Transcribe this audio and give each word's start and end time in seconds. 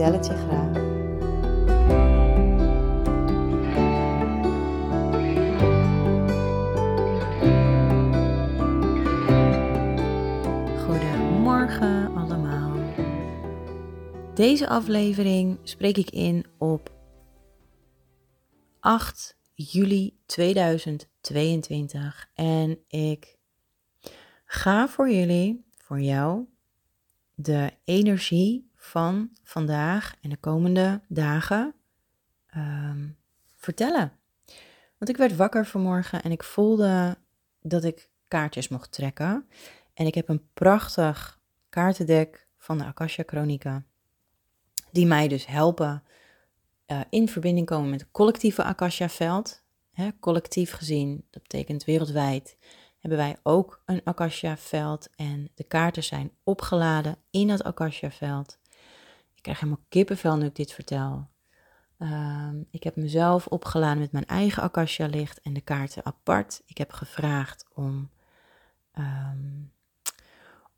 vertel 0.00 0.18
het 0.18 0.26
je 0.26 0.36
graag. 0.36 0.88
Goedemorgen 10.84 12.16
allemaal. 12.16 12.76
Deze 14.34 14.68
aflevering 14.68 15.58
spreek 15.62 15.96
ik 15.96 16.10
in 16.10 16.44
op 16.58 16.92
8 18.80 19.38
juli 19.54 20.18
2022 20.26 22.30
en 22.34 22.78
ik 22.88 23.38
ga 24.44 24.88
voor 24.88 25.10
jullie, 25.10 25.64
voor 25.76 26.00
jou, 26.00 26.44
de 27.34 27.70
energie 27.84 28.69
van 28.90 29.30
vandaag 29.42 30.14
en 30.20 30.30
de 30.30 30.36
komende 30.36 31.00
dagen 31.08 31.74
ehm, 32.46 33.08
vertellen. 33.56 34.12
Want 34.98 35.10
ik 35.10 35.16
werd 35.16 35.36
wakker 35.36 35.66
vanmorgen 35.66 36.22
en 36.22 36.30
ik 36.30 36.42
voelde 36.42 37.16
dat 37.62 37.84
ik 37.84 38.10
kaartjes 38.28 38.68
mocht 38.68 38.92
trekken. 38.92 39.48
En 39.94 40.06
ik 40.06 40.14
heb 40.14 40.28
een 40.28 40.48
prachtig 40.54 41.40
kaartendek 41.68 42.46
van 42.58 42.78
de 42.78 42.84
Akasha 42.84 43.22
Chronica. 43.26 43.82
Die 44.92 45.06
mij 45.06 45.28
dus 45.28 45.46
helpen 45.46 46.02
uh, 46.86 47.00
in 47.10 47.28
verbinding 47.28 47.66
komen 47.66 47.90
met 47.90 48.00
het 48.00 48.10
collectieve 48.10 48.64
Akasha-veld. 48.64 49.62
collectief 50.20 50.72
gezien, 50.72 51.26
dat 51.30 51.42
betekent 51.42 51.84
wereldwijd, 51.84 52.56
hebben 52.98 53.18
wij 53.18 53.36
ook 53.42 53.82
een 53.84 54.00
Akasha-veld. 54.04 55.08
En 55.16 55.50
de 55.54 55.64
kaarten 55.64 56.04
zijn 56.04 56.32
opgeladen 56.44 57.16
in 57.30 57.48
dat 57.48 57.64
Akasha-veld. 57.64 58.59
Ik 59.40 59.46
krijg 59.46 59.60
helemaal 59.60 59.84
kippenvel 59.88 60.36
nu 60.36 60.46
ik 60.46 60.56
dit 60.56 60.72
vertel. 60.72 61.28
Um, 61.98 62.66
ik 62.70 62.82
heb 62.82 62.96
mezelf 62.96 63.46
opgeladen 63.46 63.98
met 63.98 64.12
mijn 64.12 64.26
eigen 64.26 64.62
Akasha-licht 64.62 65.40
en 65.40 65.52
de 65.52 65.60
kaarten 65.60 66.04
apart. 66.04 66.62
Ik 66.66 66.78
heb 66.78 66.92
gevraagd 66.92 67.66
om, 67.74 68.10
um, 68.98 69.72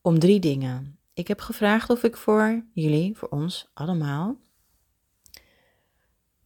om 0.00 0.18
drie 0.18 0.40
dingen. 0.40 0.98
Ik 1.12 1.28
heb 1.28 1.40
gevraagd 1.40 1.90
of 1.90 2.02
ik 2.02 2.16
voor 2.16 2.64
jullie, 2.72 3.16
voor 3.16 3.28
ons 3.28 3.70
allemaal, 3.74 4.36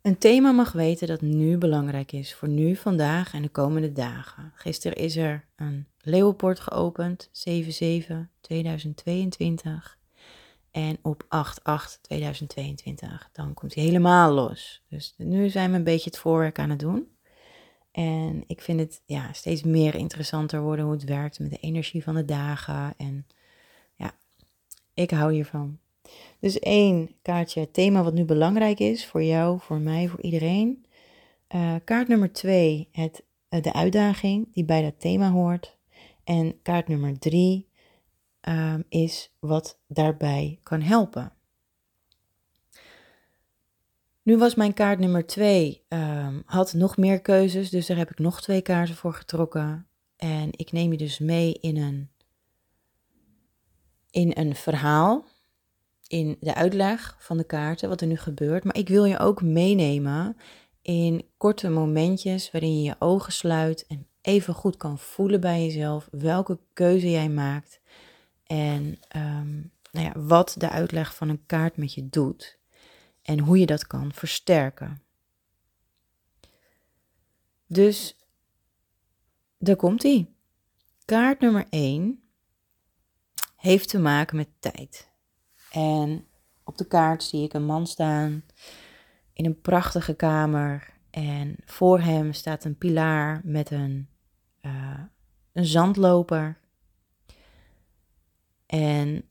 een 0.02 0.18
thema 0.18 0.52
mag 0.52 0.72
weten 0.72 1.06
dat 1.06 1.20
nu 1.20 1.58
belangrijk 1.58 2.12
is, 2.12 2.34
voor 2.34 2.48
nu, 2.48 2.76
vandaag 2.76 3.34
en 3.34 3.42
de 3.42 3.48
komende 3.48 3.92
dagen. 3.92 4.52
Gisteren 4.54 4.96
is 4.96 5.16
er 5.16 5.44
een 5.56 5.86
leeuwpoort 6.00 6.60
geopend, 6.60 7.30
7-7-2022. 7.32 9.95
En 10.76 10.98
op 11.02 11.24
8-8-2022, 11.24 11.28
dan 13.32 13.54
komt 13.54 13.74
hij 13.74 13.84
helemaal 13.84 14.32
los. 14.32 14.82
Dus 14.88 15.14
nu 15.16 15.48
zijn 15.48 15.70
we 15.70 15.76
een 15.76 15.84
beetje 15.84 16.10
het 16.10 16.18
voorwerk 16.18 16.58
aan 16.58 16.70
het 16.70 16.78
doen. 16.78 17.08
En 17.90 18.44
ik 18.46 18.60
vind 18.60 18.80
het 18.80 19.02
ja, 19.06 19.32
steeds 19.32 19.62
meer 19.62 19.94
interessanter 19.94 20.60
worden 20.60 20.84
hoe 20.84 20.94
het 20.94 21.04
werkt 21.04 21.38
met 21.38 21.50
de 21.50 21.58
energie 21.60 22.02
van 22.02 22.14
de 22.14 22.24
dagen. 22.24 22.94
En 22.96 23.26
ja, 23.94 24.14
ik 24.94 25.10
hou 25.10 25.32
hiervan. 25.32 25.78
Dus 26.40 26.58
één 26.58 27.10
kaartje, 27.22 27.60
het 27.60 27.72
thema 27.72 28.02
wat 28.02 28.14
nu 28.14 28.24
belangrijk 28.24 28.78
is 28.78 29.06
voor 29.06 29.22
jou, 29.22 29.60
voor 29.60 29.78
mij, 29.78 30.08
voor 30.08 30.20
iedereen. 30.20 30.86
Uh, 31.54 31.74
kaart 31.84 32.08
nummer 32.08 32.32
twee, 32.32 32.88
het, 32.92 33.22
uh, 33.50 33.62
de 33.62 33.72
uitdaging 33.72 34.52
die 34.52 34.64
bij 34.64 34.82
dat 34.82 35.00
thema 35.00 35.30
hoort. 35.30 35.76
En 36.24 36.62
kaart 36.62 36.88
nummer 36.88 37.18
drie 37.18 37.68
um, 38.48 38.84
is 38.88 39.32
wat 39.38 39.78
daarbij 39.86 40.60
kan 40.62 40.80
helpen. 40.80 41.32
Nu 44.22 44.38
was 44.38 44.54
mijn 44.54 44.74
kaart 44.74 44.98
nummer 44.98 45.26
twee, 45.26 45.84
um, 45.88 46.42
had 46.46 46.72
nog 46.72 46.96
meer 46.96 47.20
keuzes, 47.20 47.70
dus 47.70 47.86
daar 47.86 47.96
heb 47.96 48.10
ik 48.10 48.18
nog 48.18 48.42
twee 48.42 48.62
kaarten 48.62 48.94
voor 48.94 49.14
getrokken. 49.14 49.86
En 50.16 50.48
ik 50.50 50.72
neem 50.72 50.90
je 50.90 50.98
dus 50.98 51.18
mee 51.18 51.52
in 51.60 51.76
een, 51.76 52.10
in 54.10 54.32
een 54.34 54.54
verhaal 54.54 55.24
in 56.08 56.36
de 56.40 56.54
uitleg 56.54 57.16
van 57.18 57.36
de 57.36 57.44
kaarten 57.44 57.88
wat 57.88 58.00
er 58.00 58.06
nu 58.06 58.16
gebeurt. 58.16 58.64
Maar 58.64 58.76
ik 58.76 58.88
wil 58.88 59.04
je 59.04 59.18
ook 59.18 59.42
meenemen 59.42 60.36
in 60.82 61.24
korte 61.36 61.68
momentjes 61.68 62.50
waarin 62.50 62.76
je 62.76 62.82
je 62.82 62.96
ogen 62.98 63.32
sluit 63.32 63.86
en 63.86 64.06
even 64.20 64.54
goed 64.54 64.76
kan 64.76 64.98
voelen 64.98 65.40
bij 65.40 65.64
jezelf 65.64 66.08
welke 66.10 66.58
keuze 66.72 67.10
jij 67.10 67.28
maakt. 67.28 67.80
En 68.46 68.98
um, 69.16 69.72
nou 69.90 70.06
ja, 70.06 70.12
wat 70.14 70.54
de 70.58 70.70
uitleg 70.70 71.14
van 71.14 71.28
een 71.28 71.46
kaart 71.46 71.76
met 71.76 71.94
je 71.94 72.08
doet. 72.08 72.58
En 73.22 73.38
hoe 73.38 73.58
je 73.58 73.66
dat 73.66 73.86
kan 73.86 74.12
versterken. 74.12 75.02
Dus 77.66 78.16
daar 79.58 79.76
komt 79.76 80.02
ie. 80.04 80.34
Kaart 81.04 81.40
nummer 81.40 81.66
1 81.70 82.22
heeft 83.56 83.88
te 83.88 83.98
maken 83.98 84.36
met 84.36 84.48
tijd. 84.58 85.10
En 85.70 86.26
op 86.64 86.78
de 86.78 86.86
kaart 86.86 87.22
zie 87.22 87.44
ik 87.44 87.52
een 87.52 87.64
man 87.64 87.86
staan 87.86 88.44
in 89.32 89.44
een 89.44 89.60
prachtige 89.60 90.14
kamer. 90.14 90.94
En 91.10 91.56
voor 91.64 92.00
hem 92.00 92.32
staat 92.32 92.64
een 92.64 92.78
pilaar 92.78 93.40
met 93.44 93.70
een, 93.70 94.08
uh, 94.62 95.00
een 95.52 95.64
zandloper. 95.64 96.58
En 98.76 99.24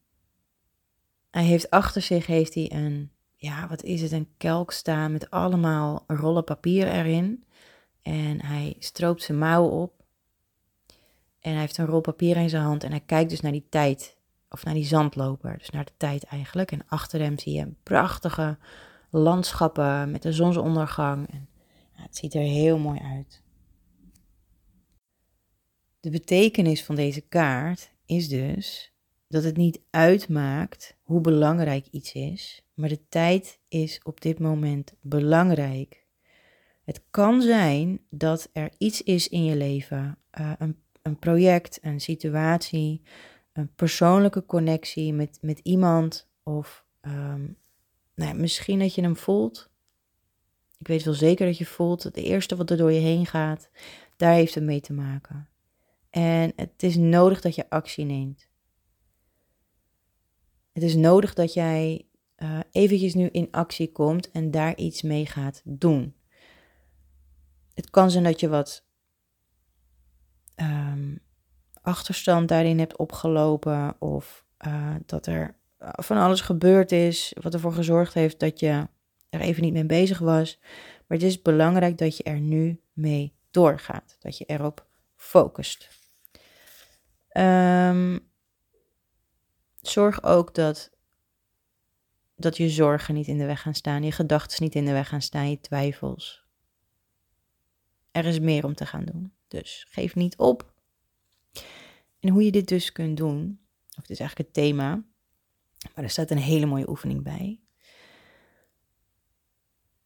hij 1.32 1.44
heeft 1.44 1.70
achter 1.70 2.02
zich 2.02 2.26
heeft 2.26 2.54
hij 2.54 2.72
een, 2.72 3.12
ja, 3.36 3.68
wat 3.68 3.84
is 3.84 4.02
het, 4.02 4.12
een 4.12 4.30
kelk 4.38 4.72
staan 4.72 5.12
met 5.12 5.30
allemaal 5.30 6.04
rollen 6.08 6.44
papier 6.44 6.88
erin. 6.88 7.44
En 8.02 8.42
hij 8.46 8.76
stroopt 8.80 9.24
zijn 9.24 9.38
mouw 9.38 9.66
op. 9.68 10.04
En 11.40 11.52
hij 11.52 11.60
heeft 11.60 11.78
een 11.78 11.86
rol 11.86 12.02
papier 12.02 12.38
in 12.38 12.50
zijn 12.50 12.64
hand 12.64 12.84
en 12.84 12.90
hij 12.90 13.04
kijkt 13.06 13.30
dus 13.30 13.42
naar 13.42 13.52
die 13.52 13.68
tijd 13.70 14.18
of 14.50 14.64
naar 14.64 14.74
die 14.74 14.86
zandloper, 14.86 15.58
dus 15.58 15.70
naar 15.70 15.86
de 15.86 15.98
tijd 15.98 16.24
eigenlijk. 16.24 16.72
En 16.72 16.88
achter 16.88 17.20
hem 17.20 17.40
zie 17.40 17.54
je 17.54 17.74
prachtige 17.84 18.58
landschappen 19.10 20.12
met 20.12 20.22
de 20.22 20.34
zonsondergang. 20.34 21.32
En, 21.32 21.50
ja, 21.96 22.02
het 22.02 22.18
ziet 22.18 22.34
er 22.34 22.42
heel 22.42 22.78
mooi 22.78 23.00
uit. 23.00 23.44
De 26.00 26.10
betekenis 26.10 26.84
van 26.84 26.96
deze 26.96 27.22
kaart 27.22 27.92
is 28.06 28.28
dus 28.28 28.95
dat 29.28 29.44
het 29.44 29.58
niet 29.58 29.82
uitmaakt 29.90 30.98
hoe 31.02 31.22
belangrijk 31.22 31.88
iets 31.92 32.14
is, 32.14 32.66
maar 32.74 32.90
de 32.90 33.08
tijd 33.10 33.60
is 33.68 34.00
op 34.04 34.22
dit 34.22 34.40
moment 34.40 34.94
belangrijk. 35.02 36.06
Het 36.84 37.02
kan 37.10 37.42
zijn 37.42 38.00
dat 38.10 38.50
er 38.54 38.72
iets 38.78 39.02
is 39.02 39.30
in 39.30 39.46
je 39.46 39.56
leven, 39.56 40.18
uh, 40.40 40.52
een, 40.58 40.78
een 41.02 41.20
project, 41.20 41.80
een 41.82 42.00
situatie, 42.00 43.02
een 43.54 43.74
persoonlijke 43.76 44.46
connectie 44.46 45.14
met, 45.14 45.38
met 45.42 45.60
iemand. 45.60 46.28
Of 46.44 46.86
um, 47.02 47.58
nou 48.16 48.30
ja, 48.30 48.34
misschien 48.34 48.80
dat 48.80 48.96
je 48.96 49.02
hem 49.02 49.16
voelt. 49.16 49.70
Ik 50.78 50.88
weet 50.88 51.04
wel 51.04 51.14
zeker 51.14 51.46
dat 51.46 51.58
je 51.58 51.66
voelt. 51.66 52.04
Het 52.04 52.18
eerste 52.18 52.56
wat 52.56 52.70
er 52.70 52.78
door 52.78 52.92
je 52.92 53.00
heen 53.00 53.26
gaat, 53.26 53.70
daar 54.16 54.34
heeft 54.34 54.56
het 54.56 54.64
mee 54.64 54.82
te 54.82 54.94
maken. 54.94 55.48
En 56.10 56.54
het 56.56 56.84
is 56.84 56.96
nodig 56.96 57.42
dat 57.42 57.56
je 57.56 57.70
actie 57.70 58.06
neemt. 58.06 58.48
Het 60.76 60.84
is 60.84 60.96
nodig 60.96 61.34
dat 61.34 61.54
jij 61.54 62.08
uh, 62.38 62.60
eventjes 62.72 63.14
nu 63.14 63.28
in 63.28 63.48
actie 63.52 63.92
komt 63.92 64.32
en 64.32 64.52
daar 64.52 64.78
iets 64.78 65.02
mee 65.02 65.26
gaat 65.26 65.62
doen. 65.64 66.16
Het 67.74 67.90
kan 67.90 68.12
zijn 68.12 68.24
dat 68.24 68.40
je 68.40 68.50
wat 68.50 68.86
um, 70.56 71.20
achterstand 71.82 72.48
daarin 72.48 72.80
hebt 72.80 72.98
opgelopen 72.98 74.02
of 74.02 74.46
uh, 74.68 74.96
dat 75.06 75.28
er 75.28 75.56
van 75.80 76.18
alles 76.18 76.42
gebeurd 76.42 76.92
is 76.92 77.36
wat 77.42 77.54
ervoor 77.54 77.74
gezorgd 77.74 78.14
heeft 78.14 78.40
dat 78.40 78.60
je 78.60 78.88
er 79.30 79.40
even 79.40 79.64
niet 79.64 79.74
mee 79.74 79.86
bezig 79.86 80.20
was. 80.20 80.60
Maar 81.08 81.18
het 81.18 81.28
is 81.28 81.42
belangrijk 81.42 81.98
dat 81.98 82.18
je 82.18 82.24
er 82.24 82.40
nu 82.40 82.82
mee 82.94 83.34
doorgaat, 83.52 84.16
dat 84.20 84.38
je 84.38 84.46
erop 84.46 84.88
focust. 85.16 85.90
Um, 87.32 88.34
zorg 89.88 90.24
ook 90.24 90.56
dat 90.56 90.96
dat 92.36 92.58
je 92.58 92.70
zorgen 92.70 93.14
niet 93.14 93.28
in 93.28 93.38
de 93.38 93.46
weg 93.46 93.62
gaan 93.62 93.74
staan, 93.74 94.04
je 94.04 94.12
gedachten 94.12 94.64
niet 94.64 94.76
in 94.76 94.86
de 94.86 94.92
weg 94.92 95.08
gaan 95.08 95.22
staan, 95.22 95.50
je 95.50 95.60
twijfels. 95.60 96.44
Er 98.12 98.26
is 98.26 98.40
meer 98.40 98.66
om 98.66 98.76
te 98.76 98.86
gaan 98.86 99.06
doen. 99.06 99.34
Dus 99.48 99.86
geef 99.90 100.16
niet 100.16 100.38
op. 100.38 100.74
En 102.20 102.30
hoe 102.30 102.44
je 102.44 102.52
dit 102.52 102.68
dus 102.68 102.92
kunt 102.92 103.18
doen, 103.18 103.60
of 103.90 104.02
het 104.02 104.10
is 104.10 104.20
eigenlijk 104.20 104.50
het 104.50 104.64
thema, 104.64 105.04
maar 105.96 106.04
er 106.04 106.10
staat 106.10 106.32
een 106.32 106.38
hele 106.38 106.66
mooie 106.66 106.90
oefening 106.90 107.24
bij. 107.24 107.60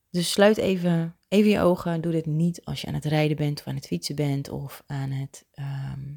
Dus 0.09 0.31
sluit 0.31 0.57
even, 0.57 1.15
even 1.27 1.49
je 1.49 1.59
ogen. 1.59 2.01
Doe 2.01 2.11
dit 2.11 2.25
niet 2.25 2.65
als 2.65 2.81
je 2.81 2.87
aan 2.87 2.93
het 2.93 3.05
rijden 3.05 3.37
bent 3.37 3.59
of 3.59 3.67
aan 3.67 3.75
het 3.75 3.87
fietsen 3.87 4.15
bent 4.15 4.49
of 4.49 4.83
aan 4.85 5.11
het 5.11 5.45
ehm, 5.51 6.13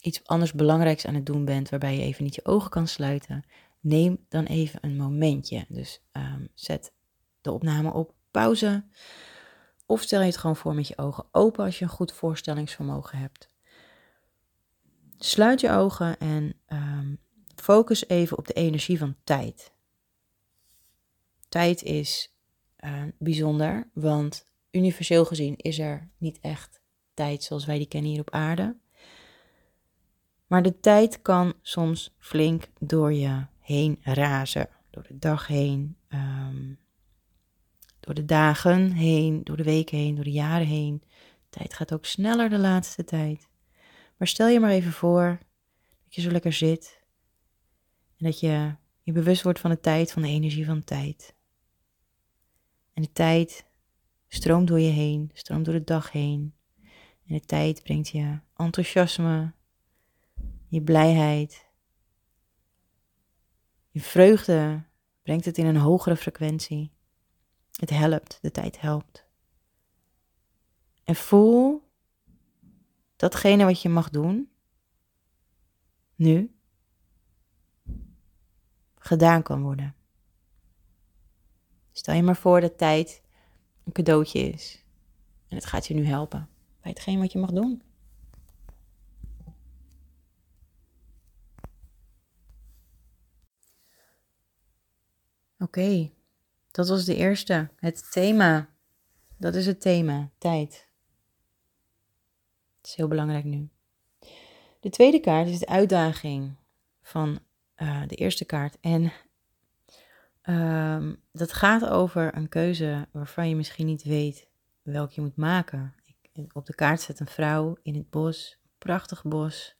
iets 0.00 0.24
anders 0.24 0.52
belangrijks 0.52 1.06
aan 1.06 1.14
het 1.14 1.26
doen 1.26 1.44
bent 1.44 1.68
waarbij 1.68 1.96
je 1.96 2.02
even 2.02 2.24
niet 2.24 2.34
je 2.34 2.44
ogen 2.44 2.70
kan 2.70 2.88
sluiten. 2.88 3.44
Neem 3.80 4.24
dan 4.28 4.44
even 4.44 4.78
een 4.82 4.96
momentje. 4.96 5.64
Dus 5.68 6.00
ehm, 6.12 6.46
zet 6.54 6.92
de 7.40 7.52
opname 7.52 7.92
op 7.92 8.14
pauze. 8.30 8.84
Of 9.86 10.02
stel 10.02 10.20
je 10.20 10.26
het 10.26 10.36
gewoon 10.36 10.56
voor 10.56 10.74
met 10.74 10.88
je 10.88 10.98
ogen 10.98 11.24
open 11.32 11.64
als 11.64 11.78
je 11.78 11.84
een 11.84 11.90
goed 11.90 12.12
voorstellingsvermogen 12.12 13.18
hebt. 13.18 13.50
Sluit 15.18 15.60
je 15.60 15.70
ogen 15.70 16.18
en 16.18 16.54
ehm, 16.66 17.14
focus 17.54 18.08
even 18.08 18.38
op 18.38 18.46
de 18.46 18.52
energie 18.52 18.98
van 18.98 19.16
tijd. 19.24 19.72
Tijd 21.48 21.82
is 21.82 22.36
uh, 22.80 23.02
bijzonder, 23.18 23.90
want 23.92 24.46
universeel 24.70 25.24
gezien 25.24 25.56
is 25.56 25.78
er 25.78 26.10
niet 26.18 26.38
echt 26.40 26.80
tijd 27.14 27.42
zoals 27.42 27.64
wij 27.64 27.78
die 27.78 27.88
kennen 27.88 28.10
hier 28.10 28.20
op 28.20 28.30
aarde. 28.30 28.76
Maar 30.46 30.62
de 30.62 30.80
tijd 30.80 31.22
kan 31.22 31.54
soms 31.62 32.14
flink 32.18 32.68
door 32.78 33.12
je 33.12 33.46
heen 33.60 33.98
razen, 34.02 34.68
door 34.90 35.02
de 35.02 35.18
dag 35.18 35.46
heen, 35.46 35.96
ehm, 36.08 36.74
door 38.00 38.14
de 38.14 38.24
dagen 38.24 38.92
heen, 38.92 39.44
door 39.44 39.56
de 39.56 39.62
weken 39.62 39.98
heen, 39.98 40.14
door 40.14 40.24
de 40.24 40.30
jaren 40.30 40.66
heen. 40.66 41.02
Tijd 41.48 41.74
gaat 41.74 41.92
ook 41.92 42.04
sneller 42.04 42.48
de 42.48 42.58
laatste 42.58 43.04
tijd. 43.04 43.48
Maar 44.16 44.28
stel 44.28 44.48
je 44.48 44.60
maar 44.60 44.70
even 44.70 44.92
voor 44.92 45.38
dat 46.04 46.14
je 46.14 46.20
zo 46.20 46.30
lekker 46.30 46.52
zit 46.52 47.00
en 48.16 48.24
dat 48.24 48.40
je 48.40 48.74
je 49.02 49.12
bewust 49.12 49.42
wordt 49.42 49.60
van 49.60 49.70
de 49.70 49.80
tijd, 49.80 50.12
van 50.12 50.22
de 50.22 50.28
energie 50.28 50.66
van 50.66 50.84
tijd. 50.84 51.34
En 52.92 53.02
de 53.02 53.12
tijd 53.12 53.66
stroomt 54.28 54.68
door 54.68 54.80
je 54.80 54.90
heen, 54.90 55.30
stroomt 55.32 55.64
door 55.64 55.74
de 55.74 55.84
dag 55.84 56.12
heen. 56.12 56.54
En 57.26 57.34
de 57.34 57.40
tijd 57.40 57.82
brengt 57.82 58.08
je 58.08 58.38
enthousiasme, 58.56 59.52
je 60.76 60.82
blijheid, 60.82 61.66
je 63.88 64.00
vreugde, 64.00 64.82
brengt 65.22 65.44
het 65.44 65.58
in 65.58 65.66
een 65.66 65.76
hogere 65.76 66.16
frequentie. 66.16 66.92
Het 67.72 67.90
helpt, 67.90 68.38
de 68.42 68.50
tijd 68.50 68.80
helpt. 68.80 69.26
En 71.04 71.14
voel 71.14 71.82
datgene 73.16 73.64
wat 73.64 73.82
je 73.82 73.88
mag 73.88 74.10
doen, 74.10 74.50
nu, 76.14 76.56
gedaan 78.94 79.42
kan 79.42 79.62
worden. 79.62 79.94
Stel 81.92 82.14
je 82.14 82.22
maar 82.22 82.36
voor 82.36 82.60
dat 82.60 82.78
tijd 82.78 83.22
een 83.84 83.92
cadeautje 83.92 84.38
is. 84.38 84.84
En 85.48 85.56
het 85.56 85.66
gaat 85.66 85.86
je 85.86 85.94
nu 85.94 86.04
helpen 86.04 86.48
bij 86.80 86.90
hetgeen 86.90 87.18
wat 87.18 87.32
je 87.32 87.38
mag 87.38 87.52
doen. 87.52 87.82
Oké, 95.66 96.10
dat 96.70 96.88
was 96.88 97.04
de 97.04 97.14
eerste. 97.14 97.68
Het 97.76 98.12
thema. 98.12 98.68
Dat 99.36 99.54
is 99.54 99.66
het 99.66 99.80
thema, 99.80 100.30
tijd. 100.38 100.88
Het 102.76 102.86
is 102.86 102.94
heel 102.94 103.08
belangrijk 103.08 103.44
nu. 103.44 103.68
De 104.80 104.90
tweede 104.90 105.20
kaart 105.20 105.48
is 105.48 105.58
de 105.58 105.66
uitdaging 105.66 106.56
van 107.02 107.38
uh, 107.76 108.02
de 108.06 108.14
eerste 108.14 108.44
kaart. 108.44 108.78
En 108.80 109.12
um, 110.42 111.22
dat 111.32 111.52
gaat 111.52 111.84
over 111.88 112.36
een 112.36 112.48
keuze 112.48 113.08
waarvan 113.12 113.48
je 113.48 113.56
misschien 113.56 113.86
niet 113.86 114.02
weet 114.02 114.48
welke 114.82 115.12
je 115.14 115.20
moet 115.20 115.36
maken. 115.36 115.94
Ik, 116.32 116.54
op 116.56 116.66
de 116.66 116.74
kaart 116.74 117.00
zet 117.00 117.20
een 117.20 117.26
vrouw 117.26 117.76
in 117.82 117.94
het 117.94 118.10
bos, 118.10 118.58
prachtig 118.78 119.24
bos. 119.24 119.76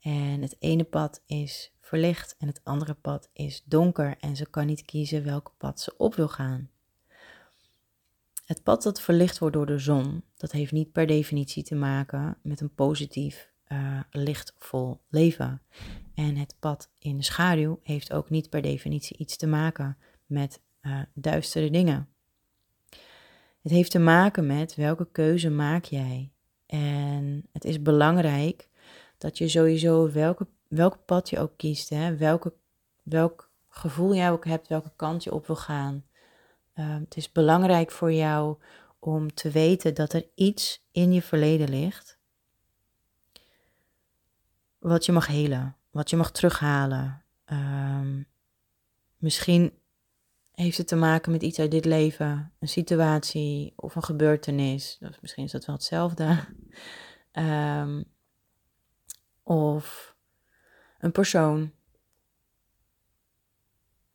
En 0.00 0.42
het 0.42 0.56
ene 0.58 0.84
pad 0.84 1.22
is 1.26 1.72
verlicht 1.92 2.36
en 2.38 2.46
het 2.46 2.60
andere 2.64 2.94
pad 2.94 3.28
is 3.32 3.62
donker. 3.64 4.16
En 4.20 4.36
ze 4.36 4.46
kan 4.50 4.66
niet 4.66 4.84
kiezen 4.84 5.24
welk 5.24 5.54
pad 5.56 5.80
ze 5.80 5.94
op 5.96 6.14
wil 6.14 6.28
gaan. 6.28 6.70
Het 8.44 8.62
pad 8.62 8.82
dat 8.82 9.00
verlicht 9.00 9.38
wordt 9.38 9.54
door 9.54 9.66
de 9.66 9.78
zon, 9.78 10.22
dat 10.36 10.52
heeft 10.52 10.72
niet 10.72 10.92
per 10.92 11.06
definitie 11.06 11.62
te 11.62 11.74
maken 11.74 12.36
met 12.42 12.60
een 12.60 12.74
positief, 12.74 13.50
uh, 13.68 14.00
lichtvol 14.10 15.00
leven. 15.08 15.62
En 16.14 16.36
het 16.36 16.56
pad 16.58 16.90
in 16.98 17.16
de 17.16 17.22
schaduw 17.22 17.80
heeft 17.82 18.12
ook 18.12 18.30
niet 18.30 18.50
per 18.50 18.62
definitie 18.62 19.16
iets 19.16 19.36
te 19.36 19.46
maken 19.46 19.96
met 20.26 20.60
uh, 20.82 21.00
duistere 21.14 21.70
dingen. 21.70 22.08
Het 23.62 23.72
heeft 23.72 23.90
te 23.90 23.98
maken 23.98 24.46
met 24.46 24.74
welke 24.74 25.08
keuze 25.12 25.50
maak 25.50 25.84
jij. 25.84 26.30
En 26.66 27.46
het 27.52 27.64
is 27.64 27.82
belangrijk 27.82 28.68
dat 29.18 29.38
je 29.38 29.48
sowieso 29.48 30.10
welke, 30.12 30.46
welk 30.74 31.04
pad 31.04 31.30
je 31.30 31.38
ook 31.38 31.56
kiest, 31.56 31.88
hè, 31.88 32.16
welke, 32.16 32.52
welk 33.02 33.50
gevoel 33.68 34.14
jij 34.14 34.30
ook 34.30 34.44
hebt, 34.44 34.68
welke 34.68 34.92
kant 34.96 35.24
je 35.24 35.32
op 35.32 35.46
wil 35.46 35.56
gaan. 35.56 36.04
Uh, 36.74 36.94
het 36.94 37.16
is 37.16 37.32
belangrijk 37.32 37.90
voor 37.90 38.12
jou 38.12 38.56
om 38.98 39.34
te 39.34 39.50
weten 39.50 39.94
dat 39.94 40.12
er 40.12 40.26
iets 40.34 40.84
in 40.90 41.12
je 41.12 41.22
verleden 41.22 41.68
ligt 41.68 42.18
wat 44.78 45.04
je 45.04 45.12
mag 45.12 45.26
helen, 45.26 45.76
wat 45.90 46.10
je 46.10 46.16
mag 46.16 46.30
terughalen. 46.30 47.24
Um, 47.46 48.26
misschien 49.16 49.72
heeft 50.52 50.78
het 50.78 50.88
te 50.88 50.96
maken 50.96 51.32
met 51.32 51.42
iets 51.42 51.58
uit 51.58 51.70
dit 51.70 51.84
leven, 51.84 52.52
een 52.58 52.68
situatie 52.68 53.72
of 53.76 53.94
een 53.94 54.04
gebeurtenis. 54.04 55.00
Misschien 55.20 55.44
is 55.44 55.52
dat 55.52 55.64
wel 55.64 55.74
hetzelfde. 55.74 56.38
Um, 57.32 58.04
of 59.42 60.11
een 61.02 61.12
persoon. 61.12 61.72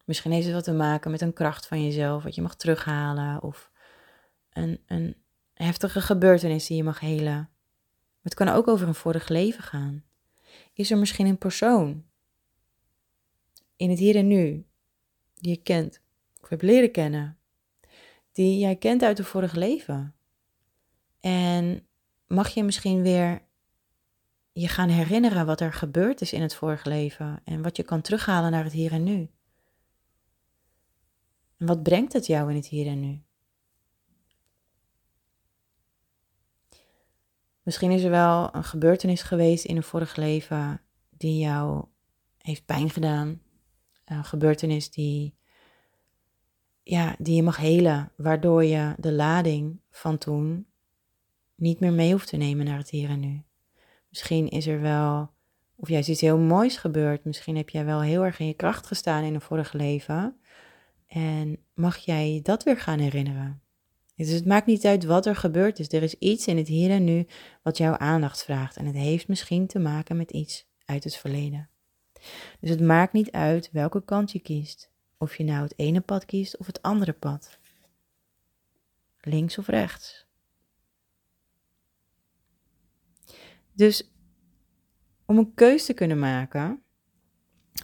Misschien 0.06 0.31
heeft 0.31 0.45
het 0.45 0.56
wat 0.56 0.63
te 0.63 0.74
maken 0.74 1.12
met 1.12 1.22
een 1.22 1.34
kracht 1.34 1.68
van 1.68 1.84
jezelf, 1.84 2.24
wat 2.24 2.36
je 2.36 2.42
mag 2.42 2.56
terughalen. 2.56 3.44
Of 3.44 3.72
een, 4.50 4.84
een 4.86 5.15
heftige 5.53 6.01
gebeurtenis 6.01 6.67
die 6.67 6.77
je 6.77 6.84
mag 6.84 7.00
helen. 7.00 7.50
Het 8.22 8.34
kan 8.34 8.48
ook 8.48 8.67
over 8.67 8.88
een 8.88 8.96
vorig 8.96 9.27
leven 9.27 9.63
gaan. 9.63 10.03
Is 10.74 10.91
er 10.91 10.98
misschien 10.98 11.27
een 11.27 11.38
persoon 11.38 12.06
in 13.75 13.89
het 13.89 14.00
hier 14.00 14.15
en 14.15 14.27
nu 14.27 14.65
die 15.34 15.51
je 15.51 15.62
kent 15.62 16.01
of 16.41 16.50
hebt 16.50 16.62
leren 16.62 16.91
kennen, 16.91 17.38
die 18.32 18.60
jij 18.60 18.75
kent 18.75 19.03
uit 19.03 19.17
het 19.17 19.27
vorige 19.27 19.60
leven? 19.60 20.15
En 21.20 21.88
mag 22.27 22.50
je 22.50 22.63
misschien 22.63 23.01
weer 23.01 23.47
je 24.60 24.68
gaan 24.68 24.90
herinneren 24.90 25.46
wat 25.46 25.62
er 25.62 25.74
gebeurd 25.74 26.22
is 26.22 26.34
in 26.34 26.42
het 26.42 26.56
vorige 26.56 26.90
leven 26.90 27.42
en 27.44 27.62
wat 27.62 27.78
je 27.78 27.84
kan 27.84 28.02
terughalen 28.02 28.52
naar 28.52 28.64
het 28.64 28.74
hier 28.74 28.92
en 28.92 29.04
nu? 29.04 29.30
En 31.58 31.68
wat 31.68 31.84
brengt 31.84 32.14
het 32.14 32.26
jou 32.26 32.50
in 32.50 32.56
het 32.56 32.68
hier 32.68 32.88
en 32.88 33.00
nu? 33.00 33.22
Misschien 37.62 37.92
is 37.92 38.04
er 38.04 38.10
wel 38.10 38.56
een 38.56 38.64
gebeurtenis 38.64 39.22
geweest 39.22 39.66
in 39.66 39.76
een 39.76 39.84
vorig 39.84 40.16
leven 40.16 40.82
die 41.10 41.40
jou 41.40 41.86
heeft 42.38 42.66
pijn 42.66 42.90
gedaan. 42.90 43.42
Een 44.06 44.24
gebeurtenis 44.24 44.92
die, 44.92 45.38
ja, 46.84 47.16
die 47.20 47.36
je 47.36 47.44
mag 47.44 47.58
helen, 47.58 48.12
waardoor 48.16 48.64
je 48.64 48.96
de 48.98 49.12
lading 49.12 49.80
van 49.90 50.18
toen 50.18 50.68
niet 51.56 51.80
meer 51.80 51.94
mee 51.94 52.12
hoeft 52.12 52.28
te 52.28 52.38
nemen 52.38 52.66
naar 52.66 52.78
het 52.78 52.90
hier 52.90 53.10
en 53.10 53.20
nu. 53.20 53.47
Misschien 54.10 54.50
is 54.50 54.68
er 54.68 54.82
wel, 54.82 55.30
of 55.76 55.90
juist 55.90 56.10
iets 56.10 56.22
heel 56.22 56.38
moois 56.38 56.78
gebeurd. 56.78 57.26
Misschien 57.26 57.56
heb 57.56 57.70
jij 57.70 57.86
wel 57.86 58.02
heel 58.02 58.26
erg 58.26 58.40
in 58.40 58.48
je 58.48 58.54
kracht 58.54 58.88
gestaan 58.88 59.24
in 59.24 59.34
een 59.34 59.42
vorig 59.42 59.74
leven. 59.74 60.38
En 61.08 61.58
mag 61.74 61.98
jij 61.98 62.40
dat 62.44 62.64
weer 62.64 62.80
gaan 62.80 63.00
herinneren? 63.00 63.62
Dus 64.16 64.30
het 64.30 64.46
maakt 64.46 64.66
niet 64.66 64.86
uit 64.86 65.04
wat 65.04 65.26
er 65.26 65.36
gebeurd 65.36 65.80
is. 65.80 65.92
Er 65.92 66.04
is 66.04 66.14
iets 66.14 66.48
in 66.48 66.58
het 66.58 66.68
hier 66.68 66.90
en 66.90 67.04
nu 67.04 67.28
wat 67.64 67.78
jouw 67.78 67.98
aandacht 67.98 68.44
vraagt. 68.44 68.78
En 68.78 68.86
het 68.86 68.96
heeft 68.96 69.28
misschien 69.28 69.68
te 69.68 69.80
maken 69.80 70.18
met 70.18 70.32
iets 70.32 70.68
uit 70.86 71.04
het 71.04 71.16
verleden. 71.16 71.70
Dus 72.60 72.70
het 72.70 72.82
maakt 72.82 73.14
niet 73.14 73.32
uit 73.32 73.70
welke 73.72 74.04
kant 74.06 74.32
je 74.32 74.40
kiest. 74.40 74.92
Of 75.18 75.36
je 75.36 75.44
nou 75.44 75.64
het 75.64 75.74
ene 75.76 76.02
pad 76.02 76.26
kiest 76.26 76.58
of 76.58 76.66
het 76.66 76.82
andere 76.82 77.14
pad. 77.14 77.60
Links 79.22 79.58
of 79.58 79.68
rechts. 79.68 80.26
Dus 83.77 84.10
om 85.25 85.38
een 85.38 85.53
keus 85.53 85.86
te 85.86 85.93
kunnen 85.93 86.19
maken, 86.19 86.84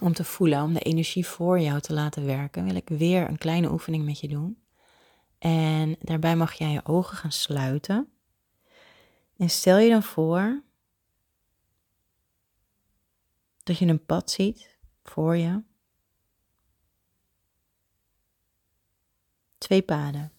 om 0.01 0.13
te 0.13 0.23
voelen, 0.23 0.63
om 0.63 0.73
de 0.73 0.79
energie 0.79 1.27
voor 1.27 1.59
jou 1.59 1.79
te 1.79 1.93
laten 1.93 2.25
werken, 2.25 2.65
wil 2.65 2.75
ik 2.75 2.89
weer 2.89 3.27
een 3.27 3.37
kleine 3.37 3.71
oefening 3.71 4.05
met 4.05 4.19
je 4.19 4.27
doen. 4.27 4.63
En 5.37 5.95
daarbij 5.99 6.35
mag 6.35 6.53
jij 6.53 6.71
je 6.71 6.85
ogen 6.85 7.17
gaan 7.17 7.31
sluiten. 7.31 8.11
En 9.37 9.49
stel 9.49 9.77
je 9.77 9.89
dan 9.89 10.03
voor 10.03 10.63
dat 13.63 13.77
je 13.77 13.85
een 13.85 14.05
pad 14.05 14.31
ziet 14.31 14.77
voor 15.03 15.37
je. 15.37 15.63
Twee 19.57 19.81
paden. 19.81 20.31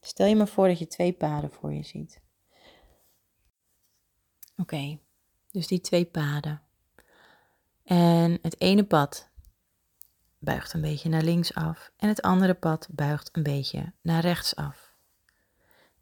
Stel 0.00 0.26
je 0.26 0.36
maar 0.36 0.48
voor 0.48 0.68
dat 0.68 0.78
je 0.78 0.86
twee 0.86 1.12
paden 1.12 1.50
voor 1.50 1.72
je 1.72 1.82
ziet. 1.82 2.20
Oké, 4.56 4.98
dus 5.50 5.66
die 5.66 5.80
twee 5.80 6.04
paden. 6.04 6.62
En 7.84 8.38
het 8.42 8.60
ene 8.60 8.84
pad 8.84 9.30
buigt 10.38 10.72
een 10.72 10.80
beetje 10.80 11.08
naar 11.08 11.22
links 11.22 11.54
af 11.54 11.90
en 11.96 12.08
het 12.08 12.22
andere 12.22 12.54
pad 12.54 12.88
buigt 12.90 13.28
een 13.32 13.42
beetje 13.42 13.92
naar 14.00 14.20
rechts 14.20 14.56
af. 14.56 14.92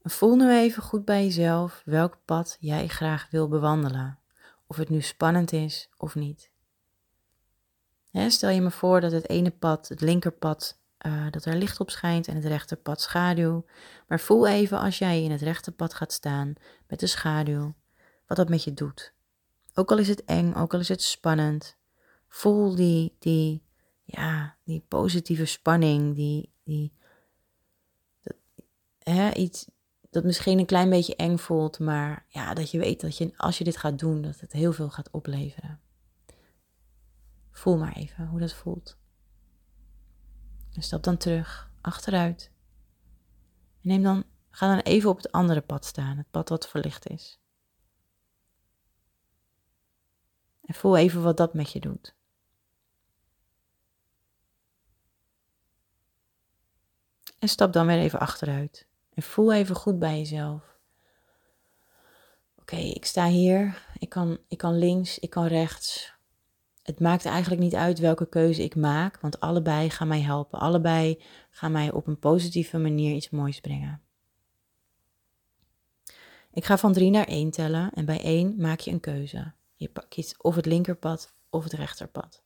Voel 0.02 0.36
nu 0.36 0.50
even 0.50 0.82
goed 0.82 1.04
bij 1.04 1.24
jezelf 1.24 1.82
welk 1.84 2.18
pad 2.24 2.56
jij 2.60 2.88
graag 2.88 3.30
wil 3.30 3.48
bewandelen, 3.48 4.18
of 4.66 4.76
het 4.76 4.88
nu 4.88 5.00
spannend 5.00 5.52
is 5.52 5.88
of 5.96 6.14
niet. 6.14 6.50
stel 8.12 8.50
je 8.50 8.60
me 8.60 8.70
voor 8.70 9.00
dat 9.00 9.12
het 9.12 9.28
ene 9.28 9.50
pad, 9.50 9.88
het 9.88 10.00
linkerpad, 10.00 10.78
uh, 11.06 11.26
dat 11.30 11.44
er 11.44 11.56
licht 11.56 11.80
op 11.80 11.90
schijnt 11.90 12.28
en 12.28 12.34
het 12.34 12.44
rechterpad 12.44 13.00
schaduw. 13.00 13.64
Maar 14.08 14.20
voel 14.20 14.46
even 14.46 14.78
als 14.78 14.98
jij 14.98 15.22
in 15.22 15.30
het 15.30 15.40
rechterpad 15.40 15.94
gaat 15.94 16.12
staan 16.12 16.54
met 16.86 17.00
de 17.00 17.06
schaduw, 17.06 17.74
wat 18.30 18.38
dat 18.38 18.48
met 18.48 18.64
je 18.64 18.74
doet. 18.74 19.14
Ook 19.74 19.90
al 19.90 19.98
is 19.98 20.08
het 20.08 20.24
eng, 20.24 20.54
ook 20.54 20.74
al 20.74 20.80
is 20.80 20.88
het 20.88 21.02
spannend, 21.02 21.76
voel 22.28 22.74
die, 22.74 23.16
die, 23.18 23.62
ja, 24.04 24.56
die 24.64 24.84
positieve 24.88 25.44
spanning, 25.44 26.14
die, 26.14 26.52
die 26.64 26.92
dat, 28.22 28.36
hè, 28.98 29.32
iets 29.32 29.70
dat 30.10 30.24
misschien 30.24 30.58
een 30.58 30.66
klein 30.66 30.90
beetje 30.90 31.16
eng 31.16 31.36
voelt, 31.36 31.78
maar 31.78 32.26
ja, 32.28 32.54
dat 32.54 32.70
je 32.70 32.78
weet 32.78 33.00
dat 33.00 33.16
je 33.16 33.32
als 33.36 33.58
je 33.58 33.64
dit 33.64 33.76
gaat 33.76 33.98
doen, 33.98 34.22
dat 34.22 34.40
het 34.40 34.52
heel 34.52 34.72
veel 34.72 34.90
gaat 34.90 35.10
opleveren. 35.10 35.80
Voel 37.50 37.78
maar 37.78 37.96
even 37.96 38.26
hoe 38.26 38.40
dat 38.40 38.52
voelt. 38.52 38.98
En 40.72 40.82
stap 40.82 41.02
dan 41.02 41.16
terug, 41.16 41.70
achteruit. 41.80 42.50
En 43.82 43.88
neem 43.88 44.02
dan, 44.02 44.24
ga 44.50 44.68
dan 44.68 44.78
even 44.78 45.10
op 45.10 45.16
het 45.16 45.32
andere 45.32 45.60
pad 45.60 45.84
staan, 45.84 46.16
het 46.16 46.30
pad 46.30 46.48
wat 46.48 46.68
verlicht 46.68 47.08
is. 47.08 47.40
En 50.70 50.76
voel 50.76 50.96
even 50.96 51.22
wat 51.22 51.36
dat 51.36 51.54
met 51.54 51.72
je 51.72 51.80
doet. 51.80 52.14
En 57.38 57.48
stap 57.48 57.72
dan 57.72 57.86
weer 57.86 57.98
even 57.98 58.18
achteruit. 58.18 58.86
En 59.14 59.22
voel 59.22 59.52
even 59.52 59.76
goed 59.76 59.98
bij 59.98 60.18
jezelf. 60.18 60.78
Oké, 62.56 62.76
ik 62.76 63.04
sta 63.04 63.26
hier. 63.26 63.86
Ik 63.98 64.08
kan, 64.08 64.38
ik 64.48 64.58
kan 64.58 64.78
links, 64.78 65.18
ik 65.18 65.30
kan 65.30 65.46
rechts. 65.46 66.14
Het 66.82 67.00
maakt 67.00 67.24
eigenlijk 67.24 67.62
niet 67.62 67.74
uit 67.74 67.98
welke 67.98 68.28
keuze 68.28 68.62
ik 68.62 68.76
maak, 68.76 69.20
want 69.20 69.40
allebei 69.40 69.90
gaan 69.90 70.08
mij 70.08 70.20
helpen. 70.20 70.58
Allebei 70.58 71.22
gaan 71.50 71.72
mij 71.72 71.92
op 71.92 72.06
een 72.06 72.18
positieve 72.18 72.78
manier 72.78 73.14
iets 73.14 73.30
moois 73.30 73.60
brengen. 73.60 74.02
Ik 76.52 76.64
ga 76.64 76.78
van 76.78 76.92
drie 76.92 77.10
naar 77.10 77.26
één 77.26 77.50
tellen 77.50 77.90
en 77.94 78.04
bij 78.04 78.20
één 78.20 78.54
maak 78.58 78.80
je 78.80 78.90
een 78.90 79.00
keuze. 79.00 79.58
Je 79.80 79.90
kiest 80.08 80.42
of 80.42 80.54
het 80.54 80.66
linkerpad 80.66 81.34
of 81.50 81.64
het 81.64 81.72
rechterpad. 81.72 82.42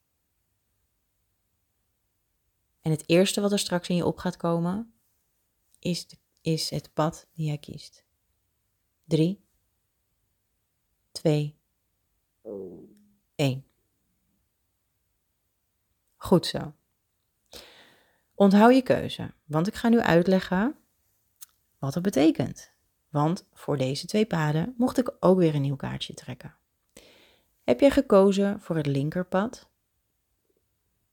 En 2.80 2.90
het 2.90 3.02
eerste 3.06 3.40
wat 3.40 3.52
er 3.52 3.58
straks 3.58 3.88
in 3.88 3.96
je 3.96 4.06
op 4.06 4.18
gaat 4.18 4.36
komen, 4.36 4.94
is, 5.78 6.06
is 6.40 6.70
het 6.70 6.92
pad 6.92 7.26
die 7.32 7.46
jij 7.46 7.58
kiest. 7.58 8.04
3, 9.04 9.44
2, 11.12 11.58
1. 13.34 13.64
Goed 16.16 16.46
zo. 16.46 16.74
Onthoud 18.34 18.74
je 18.74 18.82
keuze, 18.82 19.34
want 19.44 19.66
ik 19.66 19.74
ga 19.74 19.88
nu 19.88 20.00
uitleggen 20.00 20.76
wat 21.78 21.92
dat 21.92 22.02
betekent. 22.02 22.72
Want 23.08 23.46
voor 23.52 23.76
deze 23.76 24.06
twee 24.06 24.26
paden 24.26 24.74
mocht 24.76 24.98
ik 24.98 25.16
ook 25.20 25.38
weer 25.38 25.54
een 25.54 25.62
nieuw 25.62 25.76
kaartje 25.76 26.14
trekken. 26.14 26.56
Heb 27.64 27.80
jij 27.80 27.90
gekozen 27.90 28.60
voor 28.60 28.76
het 28.76 28.86
linkerpad? 28.86 29.68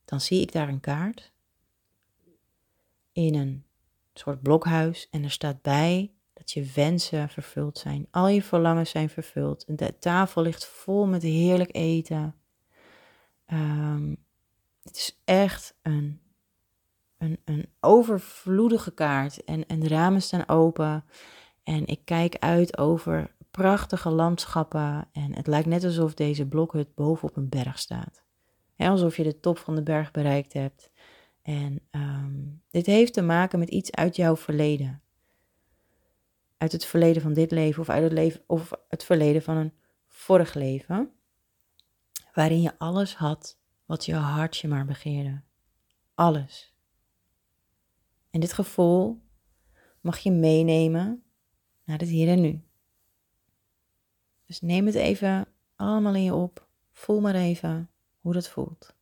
Dan 0.06 0.22
zie 0.22 0.42
ik 0.42 0.52
daar 0.52 0.70
een 0.70 0.80
kaart 0.80 1.32
in 3.12 3.36
een 3.36 3.66
soort 4.14 4.42
blokhuis 4.42 5.08
en 5.12 5.24
er 5.24 5.32
staat 5.32 5.62
bij 5.62 6.12
dat 6.34 6.52
je 6.52 6.72
wensen 6.76 7.30
vervuld 7.30 7.78
zijn. 7.78 8.08
Al 8.12 8.28
je 8.28 8.44
verlangens 8.44 8.90
zijn 8.90 9.10
vervuld. 9.10 9.78
De 9.78 10.00
tafel 10.00 10.42
ligt 10.42 10.66
vol 10.66 11.06
met 11.06 11.22
heerlijk 11.22 11.76
eten. 11.76 12.36
Um, 13.54 14.18
het 14.84 14.96
is 14.96 15.22
echt 15.26 15.76
een, 15.82 16.22
een, 17.18 17.40
een 17.46 17.70
overvloedige 17.80 18.92
kaart. 18.92 19.44
En, 19.44 19.68
en 19.68 19.80
de 19.80 19.88
ramen 19.88 20.22
staan 20.22 20.48
open. 20.48 21.06
En 21.64 21.86
ik 21.86 22.02
kijk 22.06 22.36
uit 22.40 22.78
over 22.78 23.32
prachtige 23.52 24.10
landschappen. 24.10 25.08
En 25.12 25.36
het 25.36 25.48
lijkt 25.48 25.68
net 25.68 25.84
alsof 25.84 26.14
deze 26.14 26.48
blokhut 26.48 26.96
bovenop 26.96 27.36
een 27.36 27.50
berg 27.50 27.80
staat. 27.80 28.24
alsof 28.78 29.18
je 29.18 29.24
de 29.24 29.40
top 29.40 29.58
van 29.58 29.76
de 29.76 29.84
berg 29.84 30.12
bereikt 30.12 30.54
hebt. 30.54 30.92
En 31.42 31.80
ehm, 31.90 32.40
dit 32.70 32.86
heeft 32.86 33.14
te 33.14 33.22
maken 33.22 33.60
met 33.60 33.70
iets 33.70 33.92
uit 33.92 34.16
jouw 34.16 34.36
verleden. 34.36 35.02
Uit 36.58 36.72
het 36.72 36.86
verleden 36.86 37.22
van 37.22 37.34
dit 37.34 37.52
leven 37.52 37.82
of 37.82 37.90
uit 37.90 38.04
het, 38.04 38.12
leven, 38.12 38.42
of 38.48 38.72
het 38.88 39.04
verleden 39.04 39.42
van 39.42 39.58
een 39.58 39.74
vorig 40.08 40.54
leven. 40.54 41.12
Waarin 42.34 42.62
je 42.62 42.78
alles 42.78 43.16
had 43.16 43.60
wat 43.86 44.06
je 44.06 44.16
hartje 44.16 44.68
maar 44.68 44.86
begeerde. 44.86 45.42
Alles. 46.14 46.74
En 48.30 48.40
dit 48.40 48.54
gevoel 48.54 49.22
mag 50.02 50.18
je 50.18 50.32
meenemen 50.32 51.24
naar 51.84 51.98
het 51.98 52.10
hier 52.10 52.28
en 52.28 52.42
nu. 52.42 52.64
Dus 54.52 54.62
neem 54.62 54.86
het 54.86 54.96
even 54.96 55.48
allemaal 55.76 56.16
in 56.16 56.24
je 56.24 56.34
op. 56.34 56.68
Voel 56.92 57.22
maar 57.22 57.36
even 57.36 57.90
hoe 58.20 58.34
dat 58.34 58.50
voelt. 58.50 58.96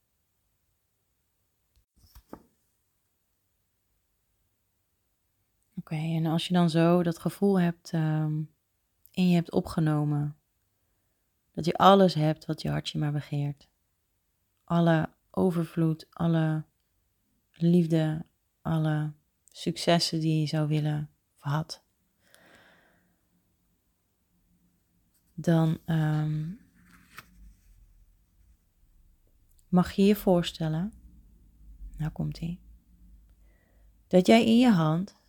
Oké, 5.75 5.95
en 5.95 6.25
als 6.25 6.47
je 6.47 6.53
dan 6.53 6.69
zo 6.69 7.03
dat 7.03 7.19
gevoel 7.19 7.59
hebt 7.59 7.91
um, 7.93 8.51
in 9.11 9.29
je 9.29 9.35
hebt 9.35 9.51
opgenomen, 9.51 10.37
dat 11.51 11.65
je 11.65 11.73
alles 11.73 12.13
hebt 12.13 12.45
wat 12.45 12.61
je 12.61 12.69
hartje 12.69 12.99
maar 12.99 13.11
begeert, 13.11 13.67
alle 14.63 15.09
overvloed, 15.31 16.07
alle 16.09 16.63
liefde, 17.51 18.25
alle 18.61 19.11
successen 19.51 20.19
die 20.19 20.39
je 20.39 20.47
zou 20.47 20.67
willen 20.67 21.09
of 21.35 21.41
had, 21.41 21.83
dan 25.41 25.79
um, 25.85 26.59
mag 29.67 29.91
je 29.91 30.03
je 30.05 30.15
voorstellen, 30.15 30.93
nou 31.97 32.11
komt 32.11 32.37
ie, 32.37 32.59
dat 34.07 34.27
jij 34.27 34.45
in 34.45 34.59
je 34.59 34.69
hand 34.69 35.21